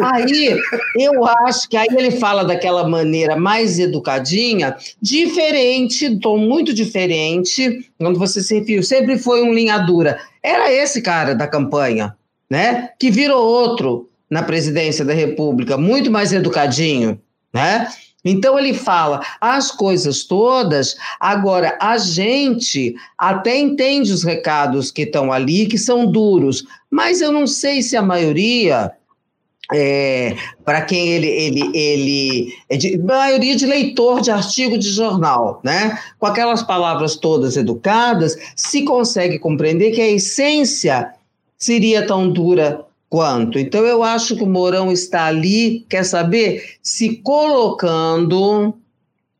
Aí, 0.00 0.56
eu 0.96 1.26
acho 1.26 1.68
que 1.68 1.76
aí 1.76 1.88
ele 1.90 2.12
fala 2.12 2.44
daquela 2.44 2.88
maneira 2.88 3.36
mais 3.36 3.78
educadinha, 3.78 4.74
diferente, 5.02 6.18
tom 6.18 6.38
muito 6.38 6.72
diferente, 6.72 7.90
quando 7.98 8.18
você 8.18 8.40
se 8.40 8.58
referiu, 8.58 8.82
sempre 8.82 9.18
foi 9.18 9.42
um 9.42 9.52
linha 9.52 9.76
dura. 9.78 10.18
Era 10.42 10.72
esse 10.72 11.02
cara 11.02 11.34
da 11.34 11.46
campanha, 11.46 12.16
né? 12.48 12.90
Que 12.98 13.10
virou 13.10 13.44
outro 13.44 14.08
na 14.32 14.42
presidência 14.42 15.04
da 15.04 15.12
República, 15.12 15.76
muito 15.76 16.10
mais 16.10 16.32
educadinho, 16.32 17.20
né? 17.52 17.86
Então 18.24 18.58
ele 18.58 18.72
fala 18.72 19.20
as 19.38 19.70
coisas 19.70 20.24
todas, 20.24 20.96
agora 21.20 21.76
a 21.78 21.98
gente 21.98 22.94
até 23.18 23.58
entende 23.58 24.10
os 24.10 24.22
recados 24.22 24.90
que 24.90 25.02
estão 25.02 25.30
ali, 25.30 25.66
que 25.66 25.76
são 25.76 26.10
duros, 26.10 26.64
mas 26.90 27.20
eu 27.20 27.30
não 27.30 27.46
sei 27.46 27.82
se 27.82 27.94
a 27.94 28.00
maioria, 28.00 28.92
é, 29.70 30.34
para 30.64 30.80
quem 30.80 31.08
ele, 31.08 31.28
ele, 31.28 31.76
ele 31.76 32.54
é 32.70 32.76
de 32.78 32.96
maioria 32.96 33.54
de 33.54 33.66
leitor 33.66 34.22
de 34.22 34.30
artigo 34.30 34.78
de 34.78 34.88
jornal, 34.88 35.60
né? 35.62 35.98
Com 36.18 36.24
aquelas 36.24 36.62
palavras 36.62 37.16
todas 37.16 37.58
educadas, 37.58 38.38
se 38.56 38.82
consegue 38.82 39.38
compreender 39.38 39.90
que 39.90 40.00
a 40.00 40.10
essência 40.10 41.12
seria 41.58 42.06
tão 42.06 42.30
dura 42.30 42.86
quanto. 43.12 43.58
Então, 43.58 43.84
eu 43.84 44.02
acho 44.02 44.34
que 44.34 44.42
o 44.42 44.46
Mourão 44.46 44.90
está 44.90 45.26
ali, 45.26 45.84
quer 45.86 46.02
saber, 46.02 46.76
se 46.82 47.16
colocando, 47.16 48.72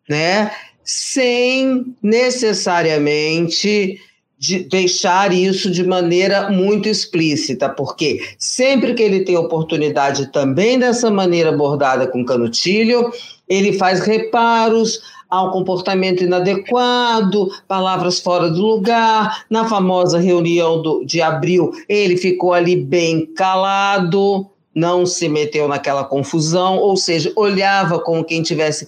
né, 0.06 0.50
sem 0.84 1.96
necessariamente 2.02 3.98
de 4.38 4.58
deixar 4.64 5.32
isso 5.32 5.70
de 5.70 5.84
maneira 5.84 6.50
muito 6.50 6.86
explícita, 6.86 7.70
porque 7.70 8.20
sempre 8.38 8.92
que 8.92 9.02
ele 9.02 9.24
tem 9.24 9.38
oportunidade 9.38 10.30
também 10.30 10.78
dessa 10.78 11.10
maneira 11.10 11.48
abordada 11.48 12.06
com 12.06 12.26
canutilho, 12.26 13.10
ele 13.48 13.72
faz 13.78 14.00
reparos, 14.00 15.00
ao 15.32 15.50
comportamento 15.50 16.22
inadequado, 16.22 17.50
palavras 17.66 18.20
fora 18.20 18.50
do 18.50 18.60
lugar. 18.60 19.46
Na 19.48 19.66
famosa 19.66 20.18
reunião 20.18 20.82
do, 20.82 21.02
de 21.06 21.22
abril, 21.22 21.72
ele 21.88 22.18
ficou 22.18 22.52
ali 22.52 22.76
bem 22.76 23.24
calado, 23.34 24.46
não 24.74 25.06
se 25.06 25.30
meteu 25.30 25.66
naquela 25.66 26.04
confusão, 26.04 26.76
ou 26.76 26.98
seja, 26.98 27.32
olhava 27.34 27.98
como 27.98 28.22
quem 28.22 28.42
tivesse 28.42 28.86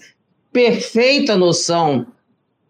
perfeita 0.53 1.35
noção 1.35 2.07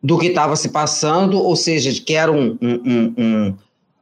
do 0.00 0.18
que 0.18 0.26
estava 0.26 0.54
se 0.54 0.68
passando, 0.68 1.42
ou 1.42 1.56
seja, 1.56 2.00
que 2.00 2.14
era 2.14 2.30
um, 2.30 2.56
um, 2.62 3.14
um 3.18 3.54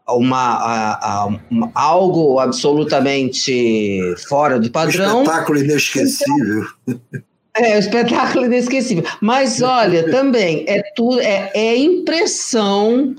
uma, 0.07 1.41
algo 1.75 2.39
absolutamente 2.41 4.01
fora 4.29 4.61
do 4.61 4.71
padrão. 4.71 5.21
Um 5.21 5.23
espetáculo 5.23 5.59
inesquecível. 5.59 6.67
Então, 6.87 7.23
é, 7.57 7.77
o 7.77 7.79
espetáculo 7.79 8.47
inesquecível. 8.47 9.05
Mas 9.21 9.61
olha, 9.63 10.11
também 10.11 10.65
é 10.67 10.83
tudo 10.95 11.21
é, 11.21 11.51
é 11.55 11.77
impressão 11.77 13.15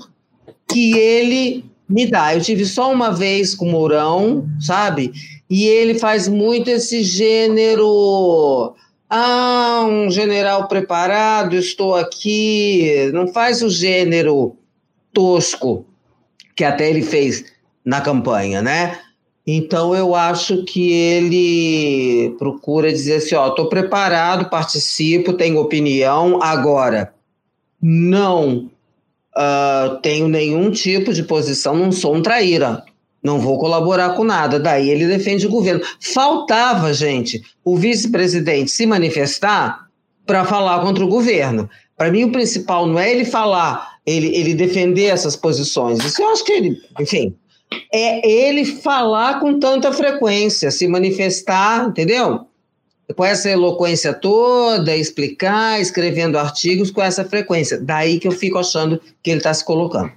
que 0.68 0.96
ele 0.98 1.64
me 1.88 2.06
dá. 2.06 2.34
Eu 2.34 2.40
tive 2.40 2.64
só 2.64 2.92
uma 2.92 3.10
vez 3.10 3.54
com 3.54 3.66
o 3.66 3.70
Mourão, 3.70 4.46
sabe? 4.60 5.12
E 5.48 5.66
ele 5.66 5.98
faz 5.98 6.28
muito 6.28 6.68
esse 6.68 7.02
gênero. 7.02 8.74
Ah, 9.08 9.86
um 9.88 10.10
general 10.10 10.66
preparado, 10.66 11.54
estou 11.54 11.94
aqui. 11.94 13.10
Não 13.12 13.28
faz 13.28 13.62
o 13.62 13.70
gênero 13.70 14.56
tosco 15.12 15.86
que 16.56 16.64
até 16.64 16.88
ele 16.90 17.02
fez 17.02 17.44
na 17.84 18.00
campanha, 18.00 18.62
né? 18.62 18.98
Então, 19.46 19.94
eu 19.94 20.14
acho 20.14 20.64
que 20.64 20.90
ele 20.90 22.34
procura 22.38 22.90
dizer 22.90 23.16
assim: 23.16 23.34
ó, 23.34 23.48
estou 23.48 23.68
preparado, 23.68 24.48
participo, 24.48 25.34
tenho 25.34 25.60
opinião, 25.60 26.42
agora 26.42 27.12
não 27.86 28.70
uh, 29.36 30.00
tenho 30.00 30.26
nenhum 30.26 30.70
tipo 30.70 31.12
de 31.12 31.22
posição, 31.22 31.76
não 31.76 31.92
sou 31.92 32.14
um 32.14 32.22
traíra, 32.22 32.82
não 33.22 33.38
vou 33.38 33.58
colaborar 33.58 34.10
com 34.10 34.24
nada. 34.24 34.58
Daí 34.58 34.88
ele 34.88 35.06
defende 35.06 35.46
o 35.46 35.50
governo. 35.50 35.82
Faltava, 36.00 36.94
gente, 36.94 37.42
o 37.62 37.76
vice-presidente 37.76 38.70
se 38.70 38.86
manifestar 38.86 39.88
para 40.26 40.46
falar 40.46 40.80
contra 40.80 41.04
o 41.04 41.08
governo. 41.08 41.68
Para 41.96 42.10
mim, 42.10 42.24
o 42.24 42.32
principal 42.32 42.86
não 42.86 42.98
é 42.98 43.12
ele 43.12 43.24
falar, 43.24 43.98
ele, 44.06 44.34
ele 44.34 44.54
defender 44.54 45.04
essas 45.04 45.36
posições. 45.36 46.02
Isso 46.02 46.22
eu 46.22 46.30
acho 46.30 46.44
que 46.44 46.52
ele, 46.52 46.80
enfim, 46.98 47.36
é 47.92 48.28
ele 48.28 48.64
falar 48.64 49.40
com 49.40 49.58
tanta 49.58 49.92
frequência, 49.92 50.70
se 50.70 50.86
manifestar, 50.88 51.88
entendeu? 51.88 52.46
Com 53.14 53.24
essa 53.24 53.50
eloquência 53.50 54.14
toda, 54.14 54.96
explicar, 54.96 55.80
escrevendo 55.80 56.38
artigos 56.38 56.90
com 56.90 57.02
essa 57.02 57.24
frequência. 57.24 57.78
Daí 57.80 58.18
que 58.18 58.26
eu 58.26 58.32
fico 58.32 58.58
achando 58.58 59.00
que 59.22 59.30
ele 59.30 59.38
está 59.38 59.52
se 59.52 59.64
colocando. 59.64 60.10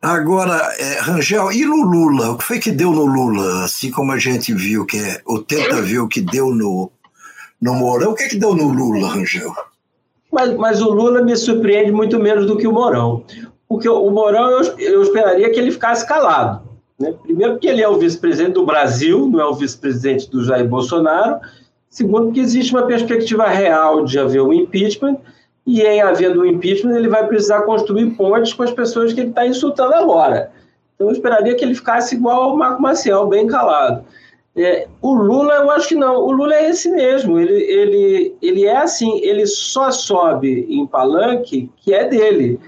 Agora, 0.00 0.54
é, 0.78 1.00
Rangel, 1.00 1.50
e 1.50 1.64
no 1.64 1.82
Lula? 1.82 2.30
O 2.30 2.38
que 2.38 2.44
foi 2.44 2.58
que 2.60 2.70
deu 2.70 2.92
no 2.92 3.04
Lula? 3.04 3.64
Assim 3.64 3.90
como 3.90 4.12
a 4.12 4.18
gente 4.18 4.54
viu, 4.54 4.86
que 4.86 4.96
é, 4.96 5.20
o 5.26 5.40
tenta 5.40 5.82
viu 5.82 6.06
que 6.06 6.20
deu 6.20 6.54
no, 6.54 6.90
no 7.60 7.74
Mourão, 7.74 8.12
o 8.12 8.14
que, 8.14 8.22
é 8.22 8.28
que 8.28 8.36
deu 8.36 8.54
no 8.54 8.68
Lula, 8.68 9.08
Rangel? 9.08 9.52
Mas, 10.30 10.54
mas 10.56 10.80
o 10.80 10.90
Lula 10.90 11.22
me 11.22 11.36
surpreende 11.36 11.90
muito 11.90 12.18
menos 12.18 12.46
do 12.46 12.56
que 12.56 12.66
o 12.66 12.72
Mourão. 12.72 13.24
porque 13.68 13.88
o 13.88 14.10
Mourão 14.10 14.50
eu, 14.50 14.78
eu 14.78 15.02
esperaria 15.02 15.50
que 15.50 15.58
ele 15.58 15.72
ficasse 15.72 16.06
calado. 16.06 16.67
Né? 16.98 17.14
Primeiro, 17.22 17.52
porque 17.54 17.68
ele 17.68 17.82
é 17.82 17.88
o 17.88 17.98
vice-presidente 17.98 18.54
do 18.54 18.66
Brasil, 18.66 19.28
não 19.28 19.40
é 19.40 19.46
o 19.46 19.54
vice-presidente 19.54 20.30
do 20.30 20.42
Jair 20.44 20.66
Bolsonaro. 20.66 21.40
Segundo, 21.88 22.26
porque 22.26 22.40
existe 22.40 22.74
uma 22.74 22.86
perspectiva 22.86 23.46
real 23.46 24.04
de 24.04 24.18
haver 24.18 24.42
um 24.42 24.52
impeachment, 24.52 25.16
e 25.66 25.82
em 25.82 26.00
havendo 26.00 26.40
um 26.40 26.46
impeachment, 26.46 26.96
ele 26.96 27.08
vai 27.08 27.26
precisar 27.26 27.62
construir 27.62 28.10
pontes 28.10 28.52
com 28.52 28.62
as 28.62 28.70
pessoas 28.70 29.12
que 29.12 29.20
ele 29.20 29.30
está 29.30 29.46
insultando 29.46 29.94
agora. 29.94 30.50
Então, 30.94 31.08
eu 31.08 31.12
esperaria 31.12 31.54
que 31.54 31.64
ele 31.64 31.74
ficasse 31.74 32.16
igual 32.16 32.42
ao 32.42 32.56
Marco 32.56 32.82
Maciel, 32.82 33.26
bem 33.26 33.46
calado. 33.46 34.04
É, 34.56 34.88
o 35.00 35.14
Lula, 35.14 35.54
eu 35.54 35.70
acho 35.70 35.88
que 35.88 35.94
não. 35.94 36.16
O 36.16 36.32
Lula 36.32 36.54
é 36.54 36.70
esse 36.70 36.90
mesmo. 36.90 37.38
Ele, 37.38 37.54
ele, 37.54 38.34
ele 38.42 38.66
é 38.66 38.78
assim, 38.78 39.20
ele 39.20 39.46
só 39.46 39.92
sobe 39.92 40.66
em 40.68 40.84
palanque 40.84 41.70
que 41.76 41.94
é 41.94 42.08
dele. 42.08 42.58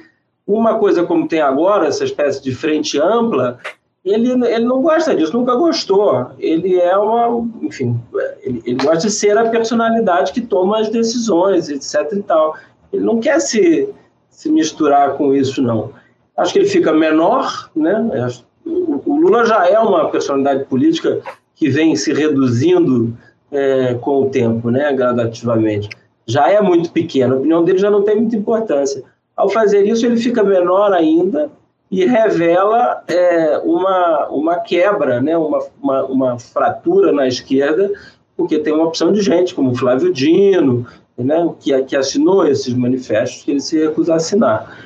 Uma 0.46 0.78
coisa 0.78 1.04
como 1.04 1.26
tem 1.26 1.40
agora, 1.40 1.88
essa 1.88 2.04
espécie 2.04 2.42
de 2.42 2.54
frente 2.54 3.00
ampla, 3.00 3.58
ele, 4.04 4.30
ele 4.46 4.64
não 4.64 4.80
gosta 4.80 5.14
disso, 5.14 5.36
nunca 5.36 5.54
gostou. 5.54 6.30
Ele 6.38 6.76
é 6.78 6.96
uma, 6.96 7.46
enfim, 7.62 8.00
ele, 8.42 8.62
ele 8.64 8.82
gosta 8.82 9.08
de 9.08 9.10
ser 9.10 9.36
a 9.36 9.48
personalidade 9.48 10.32
que 10.32 10.40
toma 10.40 10.80
as 10.80 10.88
decisões, 10.88 11.68
etc 11.68 12.12
e 12.12 12.22
tal. 12.22 12.56
Ele 12.92 13.04
não 13.04 13.20
quer 13.20 13.40
se, 13.40 13.88
se 14.30 14.50
misturar 14.50 15.14
com 15.14 15.34
isso, 15.34 15.62
não. 15.62 15.92
Acho 16.36 16.54
que 16.54 16.60
ele 16.60 16.68
fica 16.68 16.92
menor, 16.92 17.70
né? 17.76 18.26
O, 18.64 19.16
Lula 19.16 19.44
já 19.44 19.66
é 19.68 19.78
uma 19.78 20.08
personalidade 20.08 20.64
política 20.64 21.20
que 21.54 21.68
vem 21.68 21.94
se 21.94 22.12
reduzindo 22.14 23.14
é, 23.52 23.94
com 23.94 24.22
o 24.22 24.30
tempo, 24.30 24.70
né, 24.70 24.90
gradativamente. 24.94 25.90
Já 26.26 26.48
é 26.48 26.60
muito 26.62 26.90
pequeno, 26.90 27.34
a 27.34 27.38
opinião 27.38 27.62
dele 27.62 27.78
já 27.78 27.90
não 27.90 28.02
tem 28.02 28.16
muita 28.16 28.36
importância. 28.36 29.02
Ao 29.36 29.48
fazer 29.50 29.86
isso, 29.86 30.06
ele 30.06 30.16
fica 30.16 30.42
menor 30.42 30.92
ainda 30.92 31.50
e 31.90 32.04
revela 32.06 33.02
é, 33.08 33.58
uma, 33.64 34.28
uma 34.28 34.56
quebra, 34.60 35.20
né, 35.20 35.36
uma, 35.36 35.58
uma, 35.82 36.04
uma, 36.04 36.38
fratura 36.38 37.10
na 37.12 37.26
esquerda, 37.26 37.90
porque 38.36 38.60
tem 38.60 38.72
uma 38.72 38.86
opção 38.86 39.12
de 39.12 39.20
gente, 39.20 39.54
como 39.54 39.74
Flávio 39.74 40.12
Dino, 40.12 40.86
né, 41.18 41.52
que, 41.58 41.82
que 41.82 41.96
assinou 41.96 42.46
esses 42.46 42.72
manifestos 42.72 43.42
que 43.42 43.50
ele 43.50 43.60
se 43.60 43.78
recusa 43.78 44.12
a 44.12 44.16
assinar. 44.16 44.78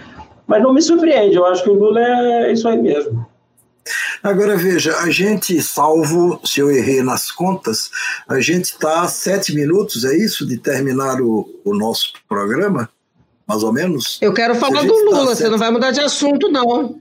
Mas 0.47 0.63
não 0.63 0.73
me 0.73 0.81
surpreende, 0.81 1.37
eu 1.37 1.45
acho 1.45 1.63
que 1.63 1.71
o 1.71 1.75
Lula 1.75 2.01
é 2.01 2.53
isso 2.53 2.67
aí 2.67 2.81
mesmo. 2.81 3.27
Agora 4.23 4.57
veja, 4.57 4.97
a 5.01 5.11
gente, 5.11 5.61
salvo 5.61 6.41
se 6.43 6.59
eu 6.59 6.71
errei 6.71 7.03
nas 7.03 7.31
contas, 7.31 7.91
a 8.27 8.41
gente 8.41 8.65
está 8.65 9.03
a 9.03 9.09
sete 9.09 9.55
minutos, 9.55 10.07
é 10.07 10.17
isso, 10.17 10.47
de 10.47 10.57
terminar 10.57 11.21
o, 11.21 11.47
o 11.63 11.77
nosso 11.77 12.15
programa? 12.27 12.89
Mais 13.47 13.63
ou 13.63 13.73
menos? 13.73 14.19
Eu 14.21 14.33
quero 14.33 14.55
falar 14.55 14.83
do 14.83 14.95
tá 14.95 15.05
Lula, 15.05 15.29
tá 15.29 15.35
você 15.35 15.49
não 15.49 15.59
vai 15.59 15.71
mudar 15.71 15.91
de 15.91 16.01
assunto, 16.01 16.51
não. 16.51 17.01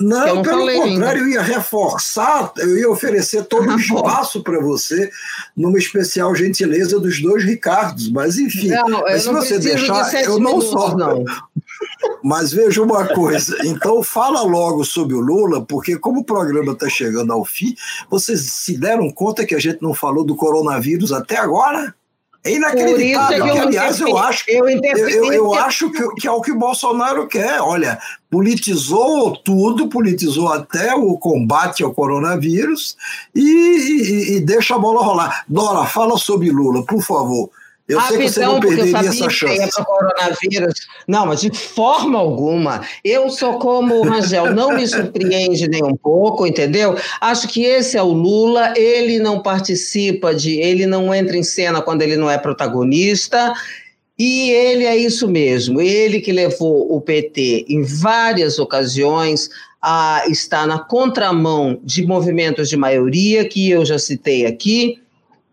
Não, 0.00 0.36
não 0.36 0.42
pelo 0.42 0.66
contrário, 0.66 0.82
ainda. 0.82 1.18
eu 1.18 1.28
ia 1.28 1.42
reforçar, 1.42 2.52
eu 2.56 2.76
ia 2.76 2.90
oferecer 2.90 3.44
todo 3.44 3.68
o 3.68 3.72
ah, 3.72 3.76
espaço 3.76 4.42
para 4.42 4.60
você 4.60 5.10
numa 5.56 5.78
especial 5.78 6.34
gentileza 6.34 6.98
dos 6.98 7.20
dois 7.22 7.44
Ricardos, 7.44 8.10
mas 8.10 8.36
enfim, 8.36 8.68
não, 8.68 9.02
mas 9.02 9.22
se 9.22 9.28
você 9.30 9.58
deixar, 9.58 10.10
de 10.10 10.24
eu 10.24 10.40
não 10.40 10.60
sou. 10.60 10.96
Não. 10.96 11.24
Mas 12.22 12.52
veja 12.52 12.80
uma 12.80 13.06
coisa, 13.08 13.56
então 13.64 14.00
fala 14.00 14.42
logo 14.42 14.84
sobre 14.84 15.14
o 15.14 15.20
Lula, 15.20 15.64
porque 15.66 15.98
como 15.98 16.20
o 16.20 16.24
programa 16.24 16.72
está 16.72 16.88
chegando 16.88 17.32
ao 17.32 17.44
fim, 17.44 17.74
vocês 18.08 18.40
se 18.42 18.78
deram 18.78 19.10
conta 19.10 19.44
que 19.44 19.54
a 19.54 19.58
gente 19.58 19.82
não 19.82 19.92
falou 19.92 20.24
do 20.24 20.36
coronavírus 20.36 21.12
até 21.12 21.36
agora? 21.36 21.92
É 22.44 22.52
inacreditável. 22.52 23.44
Que, 23.44 23.58
aliás, 23.58 24.00
eu 24.00 24.18
acho, 24.18 24.44
eu, 24.48 24.68
eu, 24.68 25.32
eu 25.32 25.54
acho 25.54 25.90
que, 25.90 26.14
que, 26.16 26.26
é 26.26 26.30
o 26.30 26.40
que 26.40 26.50
o 26.50 26.58
Bolsonaro 26.58 27.28
quer. 27.28 27.60
Olha, 27.60 28.00
politizou 28.28 29.36
tudo, 29.36 29.88
politizou 29.88 30.48
até 30.48 30.92
o 30.94 31.16
combate 31.16 31.84
ao 31.84 31.94
coronavírus 31.94 32.96
e, 33.32 33.42
e, 33.42 34.36
e 34.36 34.40
deixa 34.40 34.74
a 34.74 34.78
bola 34.78 35.04
rolar. 35.04 35.44
Dora, 35.48 35.86
fala 35.86 36.18
sobre 36.18 36.50
Lula, 36.50 36.84
por 36.84 37.00
favor. 37.00 37.48
Eu 37.88 37.98
Rapidão, 37.98 38.18
sei 38.18 38.26
que 38.26 38.32
você 38.32 38.40
não 38.40 38.60
perderia 38.60 39.08
essa 39.08 39.30
chance. 39.30 39.70
Que 39.76 39.84
coronavírus. 39.84 40.74
Não, 41.06 41.26
mas 41.26 41.40
de 41.40 41.50
forma 41.50 42.18
alguma. 42.18 42.80
Eu 43.04 43.28
sou 43.28 43.58
como 43.58 43.96
o 43.96 44.02
Rangel, 44.02 44.54
não 44.54 44.74
me 44.74 44.86
surpreende 44.86 45.68
nem 45.68 45.82
um 45.82 45.96
pouco, 45.96 46.46
entendeu? 46.46 46.96
Acho 47.20 47.48
que 47.48 47.64
esse 47.64 47.96
é 47.96 48.02
o 48.02 48.12
Lula, 48.12 48.72
ele 48.76 49.18
não 49.18 49.40
participa 49.40 50.34
de. 50.34 50.60
Ele 50.60 50.86
não 50.86 51.12
entra 51.14 51.36
em 51.36 51.42
cena 51.42 51.82
quando 51.82 52.02
ele 52.02 52.16
não 52.16 52.30
é 52.30 52.38
protagonista. 52.38 53.52
E 54.18 54.50
ele 54.50 54.84
é 54.84 54.96
isso 54.96 55.26
mesmo, 55.26 55.80
ele 55.80 56.20
que 56.20 56.30
levou 56.30 56.94
o 56.94 57.00
PT 57.00 57.64
em 57.68 57.82
várias 57.82 58.58
ocasiões 58.58 59.50
a 59.80 60.22
estar 60.28 60.64
na 60.64 60.78
contramão 60.78 61.80
de 61.82 62.06
movimentos 62.06 62.68
de 62.68 62.76
maioria, 62.76 63.44
que 63.44 63.68
eu 63.68 63.84
já 63.84 63.98
citei 63.98 64.46
aqui, 64.46 65.01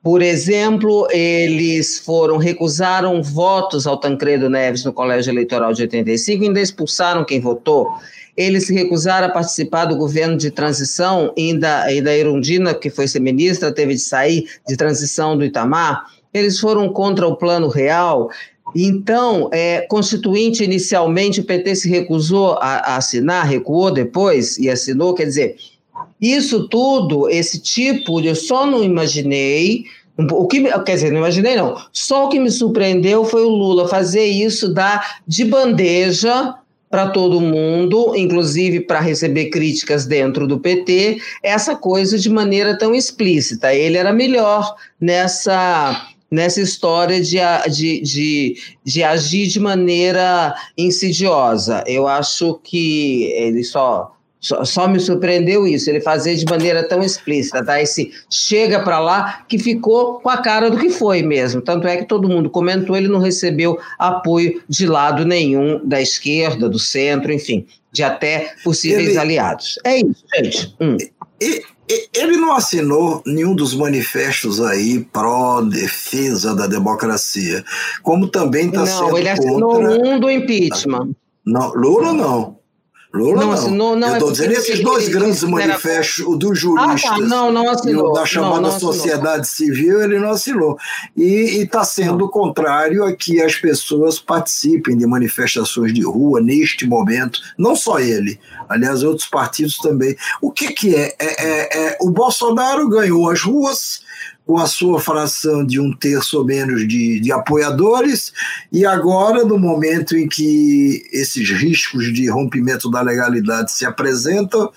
por 0.10 0.24
exemplo, 0.24 1.08
eles 1.12 2.00
foram 2.00 2.38
recusaram 2.38 3.22
votos 3.22 3.86
ao 3.86 3.96
Tancredo 3.96 4.50
Neves 4.50 4.84
no 4.84 4.92
Colégio 4.92 5.30
Eleitoral 5.30 5.72
de 5.72 5.84
85 5.84 6.44
e 6.44 6.48
ainda 6.48 6.60
expulsaram 6.60 7.24
quem 7.24 7.40
votou. 7.40 7.88
Eles 8.36 8.66
se 8.66 8.74
recusaram 8.74 9.28
a 9.28 9.32
participar 9.32 9.86
do 9.86 9.96
governo 9.96 10.36
de 10.36 10.50
transição, 10.50 11.32
ainda, 11.38 11.84
ainda 11.84 12.18
Irundina, 12.18 12.74
que 12.74 12.90
foi 12.90 13.08
ser 13.08 13.20
ministra, 13.20 13.72
teve 13.72 13.94
de 13.94 14.00
sair 14.00 14.50
de 14.68 14.76
transição 14.76 15.38
do 15.38 15.46
Itamar. 15.46 16.04
Eles 16.34 16.60
foram 16.60 16.92
contra 16.92 17.28
o 17.28 17.36
Plano 17.36 17.68
Real. 17.68 18.32
Então, 18.76 19.48
é, 19.54 19.82
Constituinte, 19.82 20.64
inicialmente, 20.64 21.42
o 21.42 21.46
PT 21.46 21.76
se 21.76 21.88
recusou 21.88 22.54
a, 22.54 22.78
a 22.94 22.96
assinar, 22.98 23.46
recuou 23.46 23.92
depois 23.92 24.58
e 24.58 24.72
assinou, 24.72 25.14
quer 25.14 25.26
dizer, 25.26 25.56
isso 26.20 26.68
tudo, 26.68 27.30
esse 27.30 27.60
tipo, 27.62 28.20
eu 28.20 28.36
só 28.36 28.66
não 28.66 28.84
imaginei. 28.84 29.86
O 30.32 30.48
que, 30.48 30.64
quer 30.84 30.96
dizer, 30.96 31.12
não 31.12 31.20
imaginei, 31.20 31.56
não. 31.56 31.78
Só 31.94 32.26
o 32.26 32.30
que 32.30 32.40
me 32.40 32.52
surpreendeu 32.52 33.24
foi 33.24 33.44
o 33.44 33.50
Lula 33.50 33.88
fazer 33.88 34.26
isso 34.26 34.74
dar 34.74 35.22
de 35.26 35.46
bandeja 35.46 36.56
para 36.90 37.10
todo 37.10 37.40
mundo, 37.40 38.14
inclusive 38.16 38.82
para 38.82 39.00
receber 39.00 39.50
críticas 39.50 40.06
dentro 40.06 40.48
do 40.48 40.60
PT, 40.60 41.22
essa 41.44 41.76
coisa 41.76 42.18
de 42.18 42.30
maneira 42.30 42.78
tão 42.78 42.96
explícita. 42.96 43.74
Ele 43.74 43.98
era 43.98 44.12
melhor 44.12 44.76
nessa 45.00 46.08
nessa 46.32 46.62
história 46.62 47.20
de, 47.20 47.38
de, 47.72 48.02
de, 48.02 48.58
de 48.84 49.04
agir 49.04 49.48
de 49.48 49.60
maneira 49.60 50.54
insidiosa. 50.78 51.84
Eu 51.88 52.08
acho 52.08 52.60
que 52.64 53.24
ele 53.34 53.64
só 53.64 54.16
só, 54.40 54.64
só, 54.64 54.88
me 54.88 55.00
surpreendeu 55.00 55.68
isso, 55.68 55.90
ele 55.90 56.00
fazer 56.00 56.36
de 56.36 56.46
maneira 56.46 56.88
tão 56.88 57.04
explícita, 57.04 57.64
tá? 57.64 57.82
Esse 57.82 58.12
chega 58.30 58.82
para 58.82 59.00
lá 59.00 59.44
que 59.48 59.60
ficou 59.60 60.20
com 60.22 60.30
a 60.30 60.38
cara 60.38 60.72
do 60.72 60.78
que 60.78 60.90
foi 60.90 61.22
mesmo. 61.22 61.62
Tanto 61.62 61.88
é 61.88 61.98
que 61.98 62.06
todo 62.06 62.30
mundo 62.30 62.50
comentou, 62.50 62.96
ele 62.96 63.10
não 63.10 63.20
recebeu 63.20 63.78
apoio 63.98 64.62
de 64.70 64.86
lado 64.86 65.26
nenhum 65.26 65.86
da 65.86 66.02
esquerda, 66.02 66.70
do 66.70 66.80
centro, 66.80 67.34
enfim, 67.34 67.66
de 67.92 68.02
até 68.02 68.54
possíveis 68.64 69.10
ele, 69.10 69.18
aliados. 69.18 69.78
É 69.84 69.98
isso, 69.98 70.24
gente. 70.36 70.76
Hum. 70.80 70.98
Ele 72.14 72.38
não 72.38 72.54
assinou 72.54 73.24
nenhum 73.26 73.56
dos 73.56 73.74
manifestos 73.74 74.62
aí 74.62 75.00
pró-defesa 75.12 76.56
da 76.56 76.68
democracia, 76.68 77.64
como 78.04 78.28
também 78.28 78.68
está 78.68 78.86
sendo 78.86 79.10
Não, 79.10 79.18
ele 79.18 79.30
assinou 79.30 79.74
contra... 79.74 79.92
um 79.92 80.20
do 80.20 80.30
impeachment. 80.30 81.10
Não, 81.46 81.74
Lula 81.74 82.14
não. 82.14 82.59
Lula 83.12 83.42
não. 83.42 83.52
Assinou, 83.52 83.96
não, 83.96 84.08
eu 84.08 84.14
estou 84.14 84.30
é 84.30 84.32
dizendo 84.32 84.52
esses 84.52 84.84
dois 84.84 85.10
grandes 85.10 85.44
manifestos, 85.44 86.24
o 86.26 86.36
dos 86.36 86.60
juristas 86.60 87.04
ah, 87.06 87.16
tá, 87.16 87.18
não, 87.18 87.52
não 87.52 87.68
assinou, 87.68 88.08
e 88.08 88.10
o 88.12 88.14
da 88.14 88.24
chamada 88.24 88.62
não, 88.62 88.72
não 88.72 88.80
sociedade 88.80 89.48
civil, 89.48 90.02
ele 90.04 90.20
não 90.20 90.30
assinou. 90.30 90.78
E 91.18 91.64
está 91.64 91.84
sendo 91.84 92.30
contrário 92.30 93.04
a 93.04 93.12
que 93.14 93.42
as 93.42 93.56
pessoas 93.56 94.20
participem 94.20 94.96
de 94.96 95.08
manifestações 95.08 95.92
de 95.92 96.04
rua 96.04 96.40
neste 96.40 96.86
momento, 96.86 97.40
não 97.58 97.76
só 97.76 98.00
ele, 98.00 98.40
aliás, 98.70 99.02
outros 99.02 99.28
partidos 99.28 99.78
também. 99.78 100.16
O 100.40 100.52
que, 100.52 100.72
que 100.72 100.96
é? 100.96 101.16
é, 101.18 101.46
é, 101.48 101.88
é 101.88 101.98
o 102.02 102.12
Bolsonaro 102.12 102.88
ganhou 102.88 103.28
as 103.28 103.42
ruas, 103.42 104.02
com 104.50 104.58
a 104.58 104.66
sua 104.66 105.00
fração 105.00 105.64
de 105.64 105.80
um 105.80 105.94
terço 105.94 106.40
ou 106.40 106.44
menos 106.44 106.88
de, 106.88 107.20
de 107.20 107.32
apoiadores, 107.32 108.34
e 108.72 108.84
agora, 108.84 109.46
no 109.46 109.60
momento 109.60 110.18
em 110.18 110.28
que 110.28 111.04
esses 111.14 111.52
riscos 111.52 112.12
de 112.12 112.28
rompimento 112.32 112.90
da 112.90 113.00
legalidade 113.00 113.72
se 113.72 113.86
apresentam, 113.86 114.72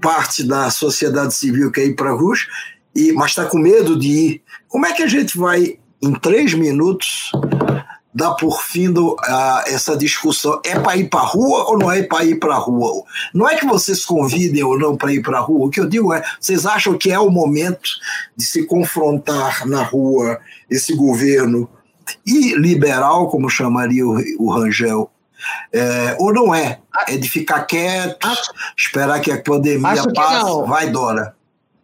parte 0.00 0.42
da 0.42 0.70
sociedade 0.70 1.34
civil 1.34 1.70
quer 1.70 1.84
ir 1.84 1.96
para 1.96 2.08
a 2.08 2.14
rua, 2.14 2.34
e, 2.96 3.12
mas 3.12 3.32
está 3.32 3.44
com 3.44 3.58
medo 3.58 3.94
de 3.94 4.08
ir. 4.08 4.42
Como 4.66 4.86
é 4.86 4.94
que 4.94 5.02
a 5.02 5.06
gente 5.06 5.36
vai, 5.36 5.76
em 6.02 6.14
três 6.14 6.54
minutos, 6.54 7.30
dá 8.12 8.32
por 8.32 8.62
fim 8.62 8.92
do, 8.92 9.12
uh, 9.14 9.62
essa 9.66 9.96
discussão. 9.96 10.60
É 10.64 10.78
para 10.78 10.96
ir 10.96 11.08
para 11.08 11.20
a 11.20 11.24
rua 11.26 11.64
ou 11.70 11.78
não 11.78 11.90
é 11.92 12.02
para 12.02 12.24
ir 12.24 12.36
para 12.40 12.54
a 12.54 12.58
rua? 12.58 13.04
Não 13.32 13.48
é 13.48 13.56
que 13.56 13.66
vocês 13.66 14.04
convidem 14.04 14.62
ou 14.64 14.78
não 14.78 14.96
para 14.96 15.12
ir 15.12 15.22
para 15.22 15.38
a 15.38 15.40
rua. 15.40 15.66
O 15.66 15.70
que 15.70 15.80
eu 15.80 15.86
digo 15.88 16.12
é: 16.12 16.22
vocês 16.40 16.66
acham 16.66 16.98
que 16.98 17.10
é 17.12 17.18
o 17.18 17.30
momento 17.30 17.88
de 18.36 18.44
se 18.44 18.66
confrontar 18.66 19.66
na 19.66 19.82
rua 19.82 20.38
esse 20.68 20.94
governo 20.94 21.68
liberal, 22.26 23.28
como 23.28 23.48
chamaria 23.48 24.04
o, 24.06 24.18
o 24.38 24.50
Rangel, 24.52 25.10
É, 25.72 26.16
ou 26.18 26.32
não 26.34 26.54
é? 26.54 26.80
É 27.08 27.16
de 27.16 27.28
ficar 27.28 27.60
quieto, 27.64 28.26
Acho- 28.26 28.52
esperar 28.76 29.20
que 29.20 29.30
a 29.30 29.40
pandemia 29.40 29.88
Acho 29.92 30.12
passe, 30.12 30.68
vai 30.68 30.90
Dora. 30.90 31.34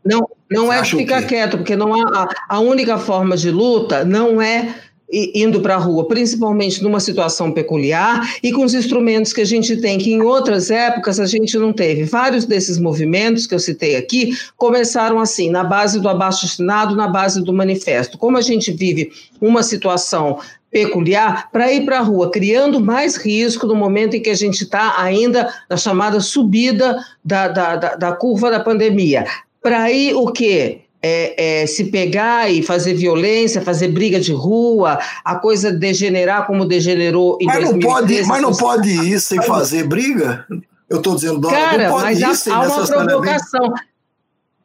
Não, 0.05 0.29
não 0.51 0.73
é 0.73 0.81
Acha 0.81 0.97
o 0.97 0.99
ficar 0.99 1.23
quieto, 1.23 1.57
porque 1.59 1.75
não 1.77 1.95
há, 1.95 2.29
a, 2.49 2.57
a 2.57 2.59
única 2.61 2.99
forma 2.99 3.37
de 3.37 3.51
luta 3.51 4.05
não 4.05 4.43
é 4.43 4.75
indo 5.13 5.61
para 5.61 5.75
a 5.75 5.79
rua, 5.79 6.09
principalmente 6.09 6.83
numa 6.83 6.99
situação 6.99 7.53
peculiar 7.53 8.37
e 8.43 8.53
com 8.53 8.65
os 8.65 8.75
instrumentos 8.75 9.33
que 9.33 9.41
a 9.41 9.45
gente 9.45 9.77
tem, 9.77 9.99
que 9.99 10.13
em 10.13 10.21
outras 10.21 10.71
épocas 10.71 11.21
a 11.21 11.27
gente 11.27 11.57
não 11.59 11.73
teve. 11.73 12.05
Vários 12.05 12.45
desses 12.45 12.79
movimentos 12.79 13.47
que 13.47 13.55
eu 13.55 13.59
citei 13.59 13.97
aqui 13.97 14.37
começaram 14.57 15.21
assim, 15.21 15.49
na 15.51 15.63
base 15.63 16.01
do 16.01 16.09
abaixo-assinado, 16.09 16.97
na 16.97 17.07
base 17.07 17.43
do 17.43 17.53
manifesto. 17.53 18.19
Como 18.19 18.37
a 18.37 18.41
gente 18.41 18.73
vive 18.73 19.11
uma 19.41 19.63
situação 19.63 20.39
peculiar, 20.71 21.51
para 21.51 21.73
ir 21.73 21.85
para 21.85 22.01
a 22.01 22.03
rua, 22.03 22.31
criando 22.31 22.81
mais 22.81 23.17
risco 23.17 23.67
no 23.67 23.75
momento 23.75 24.15
em 24.15 24.21
que 24.21 24.29
a 24.29 24.35
gente 24.35 24.63
está 24.63 25.01
ainda 25.01 25.49
na 25.71 25.77
chamada 25.77 26.21
subida 26.21 26.99
da, 27.25 27.49
da, 27.49 27.77
da, 27.77 27.97
da 27.97 28.13
curva 28.13 28.51
da 28.51 28.61
pandemia. 28.61 29.25
Para 29.63 29.91
ir 29.91 30.15
o 30.15 30.27
quê? 30.33 30.83
É, 31.09 31.63
é, 31.63 31.67
se 31.67 31.85
pegar 31.85 32.51
e 32.51 32.63
fazer 32.63 32.95
violência, 32.95 33.61
fazer 33.63 33.89
briga 33.89 34.19
de 34.19 34.33
rua, 34.33 34.99
a 35.25 35.37
coisa 35.37 35.71
degenerar 35.71 36.47
como 36.49 36.65
degenerou 36.65 37.39
em 37.41 37.47
Mas 37.47 37.63
não 37.63 37.79
2013. 37.79 37.87
pode, 37.87 38.29
mas 38.29 38.43
não 38.43 38.51
com- 38.53 38.59
pode 38.59 38.91
ir 38.91 39.21
sem 39.21 39.41
fazer 39.43 39.87
briga? 39.87 40.45
Eu 40.91 40.97
estou 40.99 41.15
dizendo, 41.15 41.39
Dora, 41.39 41.55
Cara, 41.55 41.85
não 41.89 42.01
pode 42.01 42.21
mas 42.21 42.47
há, 42.49 42.55
há 42.57 42.61
uma 42.63 42.87
provocação. 42.87 43.73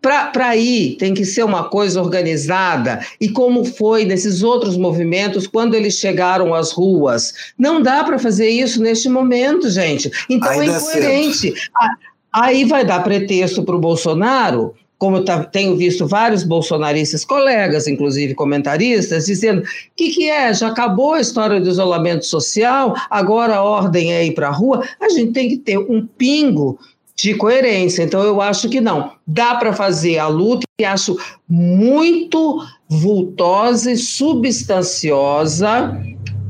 Para 0.01 0.55
ir, 0.55 0.95
tem 0.97 1.13
que 1.13 1.23
ser 1.23 1.43
uma 1.43 1.65
coisa 1.69 2.01
organizada. 2.01 3.05
E 3.19 3.29
como 3.29 3.63
foi 3.63 4.03
nesses 4.03 4.41
outros 4.41 4.75
movimentos, 4.75 5.45
quando 5.45 5.75
eles 5.75 5.93
chegaram 5.93 6.55
às 6.55 6.71
ruas. 6.71 7.33
Não 7.55 7.79
dá 7.83 8.03
para 8.03 8.17
fazer 8.17 8.49
isso 8.49 8.81
neste 8.81 9.07
momento, 9.07 9.69
gente. 9.69 10.09
Então 10.27 10.49
Ainda 10.49 10.65
é 10.65 10.75
é 10.75 10.79
incoerente. 10.79 11.53
A- 11.79 11.89
Aí 12.33 12.63
vai 12.63 12.85
dar 12.85 13.03
pretexto 13.03 13.61
para 13.61 13.75
o 13.75 13.79
Bolsonaro, 13.79 14.73
como 15.01 15.17
eu 15.17 15.25
tenho 15.45 15.75
visto 15.75 16.05
vários 16.05 16.43
bolsonaristas, 16.43 17.25
colegas, 17.25 17.87
inclusive 17.87 18.35
comentaristas, 18.35 19.25
dizendo: 19.25 19.63
o 19.63 19.65
que, 19.95 20.11
que 20.11 20.29
é? 20.29 20.53
Já 20.53 20.67
acabou 20.67 21.13
a 21.13 21.19
história 21.19 21.59
do 21.59 21.67
isolamento 21.67 22.23
social, 22.23 22.93
agora 23.09 23.55
a 23.55 23.63
ordem 23.63 24.13
é 24.13 24.23
ir 24.23 24.35
para 24.35 24.49
a 24.49 24.51
rua. 24.51 24.87
A 24.99 25.09
gente 25.09 25.31
tem 25.31 25.49
que 25.49 25.57
ter 25.57 25.79
um 25.79 26.05
pingo 26.05 26.77
de 27.15 27.33
coerência. 27.33 28.03
Então, 28.03 28.21
eu 28.21 28.39
acho 28.39 28.69
que 28.69 28.79
não. 28.79 29.13
Dá 29.25 29.55
para 29.55 29.73
fazer 29.73 30.19
a 30.19 30.27
luta 30.27 30.67
e 30.79 30.85
acho 30.85 31.17
muito 31.49 32.63
vultosa 32.87 33.93
e 33.93 33.97
substanciosa 33.97 35.99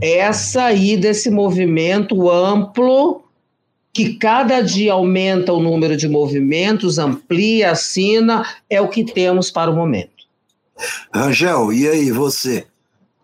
essa 0.02 0.66
aí 0.66 0.98
desse 0.98 1.32
movimento 1.32 2.30
amplo 2.30 3.24
que 3.94 4.14
cada 4.14 4.62
dia 4.62 4.94
aumenta 4.94 5.54
o 5.54 5.62
número 5.62 5.98
de 5.98 6.08
movimentos, 6.08 6.98
amplia, 6.98 7.72
assina, 7.72 8.46
é 8.70 8.80
o 8.80 8.88
que 8.88 9.04
temos 9.04 9.52
para 9.52 9.70
o 9.70 9.76
momento. 9.76 10.10
Rangel, 11.14 11.74
e 11.74 11.88
aí, 11.88 12.12
você? 12.12 12.66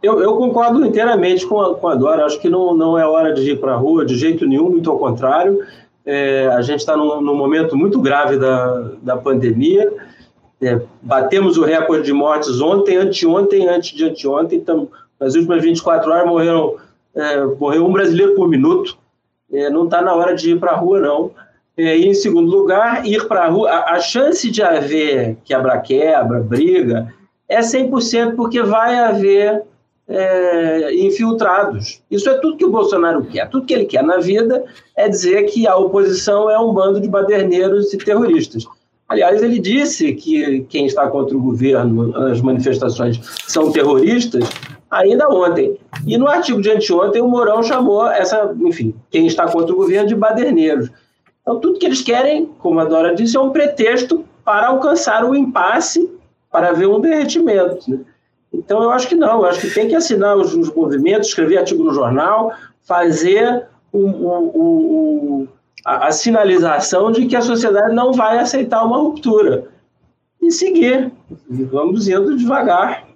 Eu, 0.01 0.19
eu 0.19 0.35
concordo 0.37 0.85
inteiramente 0.85 1.45
com 1.45 1.59
a, 1.59 1.75
com 1.75 1.87
a 1.87 1.95
Dora. 1.95 2.25
Acho 2.25 2.39
que 2.39 2.49
não, 2.49 2.75
não 2.75 2.97
é 2.97 3.05
hora 3.07 3.33
de 3.33 3.51
ir 3.51 3.59
para 3.59 3.73
a 3.73 3.77
rua 3.77 4.05
de 4.05 4.15
jeito 4.15 4.45
nenhum, 4.45 4.69
muito 4.69 4.91
ao 4.91 4.99
contrário. 4.99 5.59
É, 6.05 6.47
a 6.47 6.61
gente 6.61 6.79
está 6.79 6.95
num, 6.95 7.21
num 7.21 7.35
momento 7.35 7.75
muito 7.75 7.99
grave 7.99 8.37
da, 8.37 8.91
da 9.01 9.17
pandemia. 9.17 9.91
É, 10.61 10.79
batemos 11.01 11.57
o 11.57 11.63
recorde 11.63 12.05
de 12.05 12.13
mortes 12.13 12.61
ontem, 12.61 12.97
anteontem, 12.97 13.67
antes 13.67 13.95
de 13.95 14.05
anteontem. 14.05 14.59
Então, 14.59 14.87
nas 15.19 15.35
últimas 15.35 15.61
24 15.61 16.11
horas 16.11 16.27
morreram, 16.27 16.75
é, 17.15 17.43
morreu 17.43 17.85
um 17.85 17.91
brasileiro 17.91 18.35
por 18.35 18.47
minuto. 18.47 18.97
É, 19.51 19.69
não 19.69 19.85
está 19.85 20.01
na 20.01 20.13
hora 20.13 20.35
de 20.35 20.51
ir 20.51 20.59
para 20.59 20.71
a 20.71 20.75
rua, 20.75 20.99
não. 20.99 21.31
É, 21.77 21.97
e, 21.97 22.07
em 22.07 22.13
segundo 22.13 22.49
lugar, 22.49 23.05
ir 23.05 23.27
para 23.27 23.45
a 23.45 23.47
rua. 23.47 23.69
A, 23.69 23.99
chance 23.99 24.49
de 24.49 24.61
haver 24.61 25.37
quebra-quebra, 25.45 26.39
briga, 26.39 27.13
é 27.47 27.59
100% 27.59 28.35
porque 28.35 28.61
vai 28.61 28.97
haver 28.97 29.63
é, 30.07 30.95
infiltrados. 30.95 32.01
Isso 32.09 32.29
é 32.29 32.33
tudo 32.35 32.57
que 32.57 32.65
o 32.65 32.71
Bolsonaro 32.71 33.25
quer. 33.25 33.49
Tudo 33.49 33.65
que 33.65 33.73
ele 33.73 33.85
quer 33.85 34.03
na 34.03 34.17
vida 34.17 34.65
é 34.95 35.07
dizer 35.07 35.43
que 35.43 35.67
a 35.67 35.75
oposição 35.75 36.49
é 36.49 36.59
um 36.59 36.73
bando 36.73 36.99
de 36.99 37.07
baderneiros 37.07 37.93
e 37.93 37.97
terroristas. 37.97 38.65
Aliás, 39.07 39.41
ele 39.41 39.59
disse 39.59 40.13
que 40.13 40.65
quem 40.67 40.85
está 40.85 41.07
contra 41.07 41.37
o 41.37 41.41
governo, 41.41 42.15
as 42.25 42.41
manifestações, 42.41 43.19
são 43.47 43.71
terroristas, 43.71 44.43
ainda 44.89 45.27
ontem. 45.29 45.77
E 46.05 46.17
no 46.17 46.27
artigo 46.27 46.61
de 46.61 46.71
anteontem, 46.71 47.21
o 47.21 47.27
Mourão 47.27 47.61
chamou 47.61 48.07
essa, 48.07 48.55
enfim, 48.61 48.95
quem 49.09 49.27
está 49.27 49.47
contra 49.51 49.73
o 49.73 49.77
governo 49.77 50.07
de 50.07 50.15
baderneiros. 50.15 50.89
Então, 51.41 51.59
tudo 51.59 51.79
que 51.79 51.85
eles 51.85 52.01
querem, 52.01 52.45
como 52.59 52.79
a 52.79 52.85
Dora 52.85 53.15
disse, 53.15 53.37
é 53.37 53.39
um 53.39 53.51
pretexto 53.51 54.25
para 54.43 54.67
alcançar 54.67 55.23
o 55.23 55.35
impasse, 55.35 56.09
para 56.51 56.73
ver 56.73 56.87
um 56.87 56.99
derretimento. 56.99 57.89
Né? 57.89 57.99
Então, 58.53 58.81
eu 58.83 58.89
acho 58.89 59.07
que 59.07 59.15
não, 59.15 59.39
eu 59.39 59.45
acho 59.45 59.61
que 59.61 59.69
tem 59.69 59.87
que 59.87 59.95
assinar 59.95 60.35
os, 60.37 60.53
os 60.53 60.73
movimentos, 60.73 61.29
escrever 61.29 61.57
artigo 61.57 61.83
no 61.83 61.93
jornal, 61.93 62.53
fazer 62.83 63.65
o, 63.93 65.47
a, 65.85 66.07
a, 66.07 66.11
sinalização 66.11 67.11
de 67.11 67.25
que 67.25 67.35
a 67.35 67.41
sociedade 67.41 67.93
não 67.93 68.13
vai 68.13 68.39
aceitar 68.39 68.83
uma 68.83 68.97
ruptura. 68.97 69.69
E 70.41 70.51
seguir. 70.51 71.11
Vamos 71.49 72.07
indo 72.07 72.37
devagar. 72.37 73.06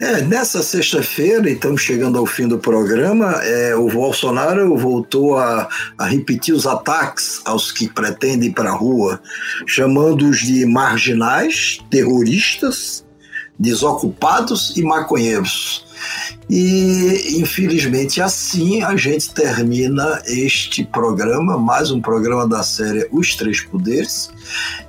É, 0.00 0.22
nessa 0.22 0.62
sexta-feira, 0.62 1.50
estamos 1.50 1.82
chegando 1.82 2.16
ao 2.16 2.24
fim 2.24 2.48
do 2.48 2.58
programa, 2.58 3.32
é, 3.42 3.76
o 3.76 3.86
Bolsonaro 3.86 4.74
voltou 4.74 5.36
a, 5.36 5.68
a, 5.98 6.06
repetir 6.06 6.54
os 6.54 6.66
ataques 6.66 7.42
aos 7.44 7.70
que 7.70 7.86
pretendem 7.86 8.48
ir 8.48 8.54
para 8.54 8.70
a 8.70 8.74
rua, 8.74 9.20
chamando-os 9.66 10.38
de 10.38 10.64
marginais, 10.64 11.84
terroristas, 11.90 13.04
desocupados 13.58 14.74
e 14.74 14.82
maconheiros. 14.82 15.84
E, 16.48 17.38
infelizmente, 17.38 18.20
assim 18.20 18.82
a 18.82 18.96
gente 18.96 19.32
termina 19.32 20.20
este 20.26 20.84
programa, 20.84 21.56
mais 21.56 21.90
um 21.90 22.00
programa 22.00 22.46
da 22.48 22.62
série 22.62 23.08
Os 23.12 23.34
Três 23.36 23.60
Poderes, 23.60 24.30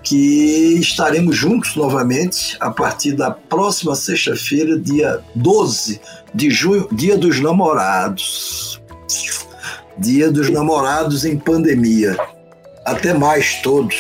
que 0.04 0.80
estaremos 0.80 1.36
juntos 1.36 1.76
novamente 1.76 2.58
a 2.60 2.72
partir 2.72 3.14
da 3.14 3.32
próxima 3.32 3.96
sexta-feira, 3.96 4.80
dia 4.80 5.20
12 5.36 6.00
de 6.34 6.50
junho, 6.50 6.88
Dia 6.92 7.18
dos 7.18 7.40
Namorados. 7.40 8.82
Dia 9.98 10.32
dos 10.32 10.50
Namorados 10.50 11.26
em 11.26 11.38
pandemia. 11.38 12.18
Até 12.86 13.14
mais 13.14 13.62
todos. 13.62 13.96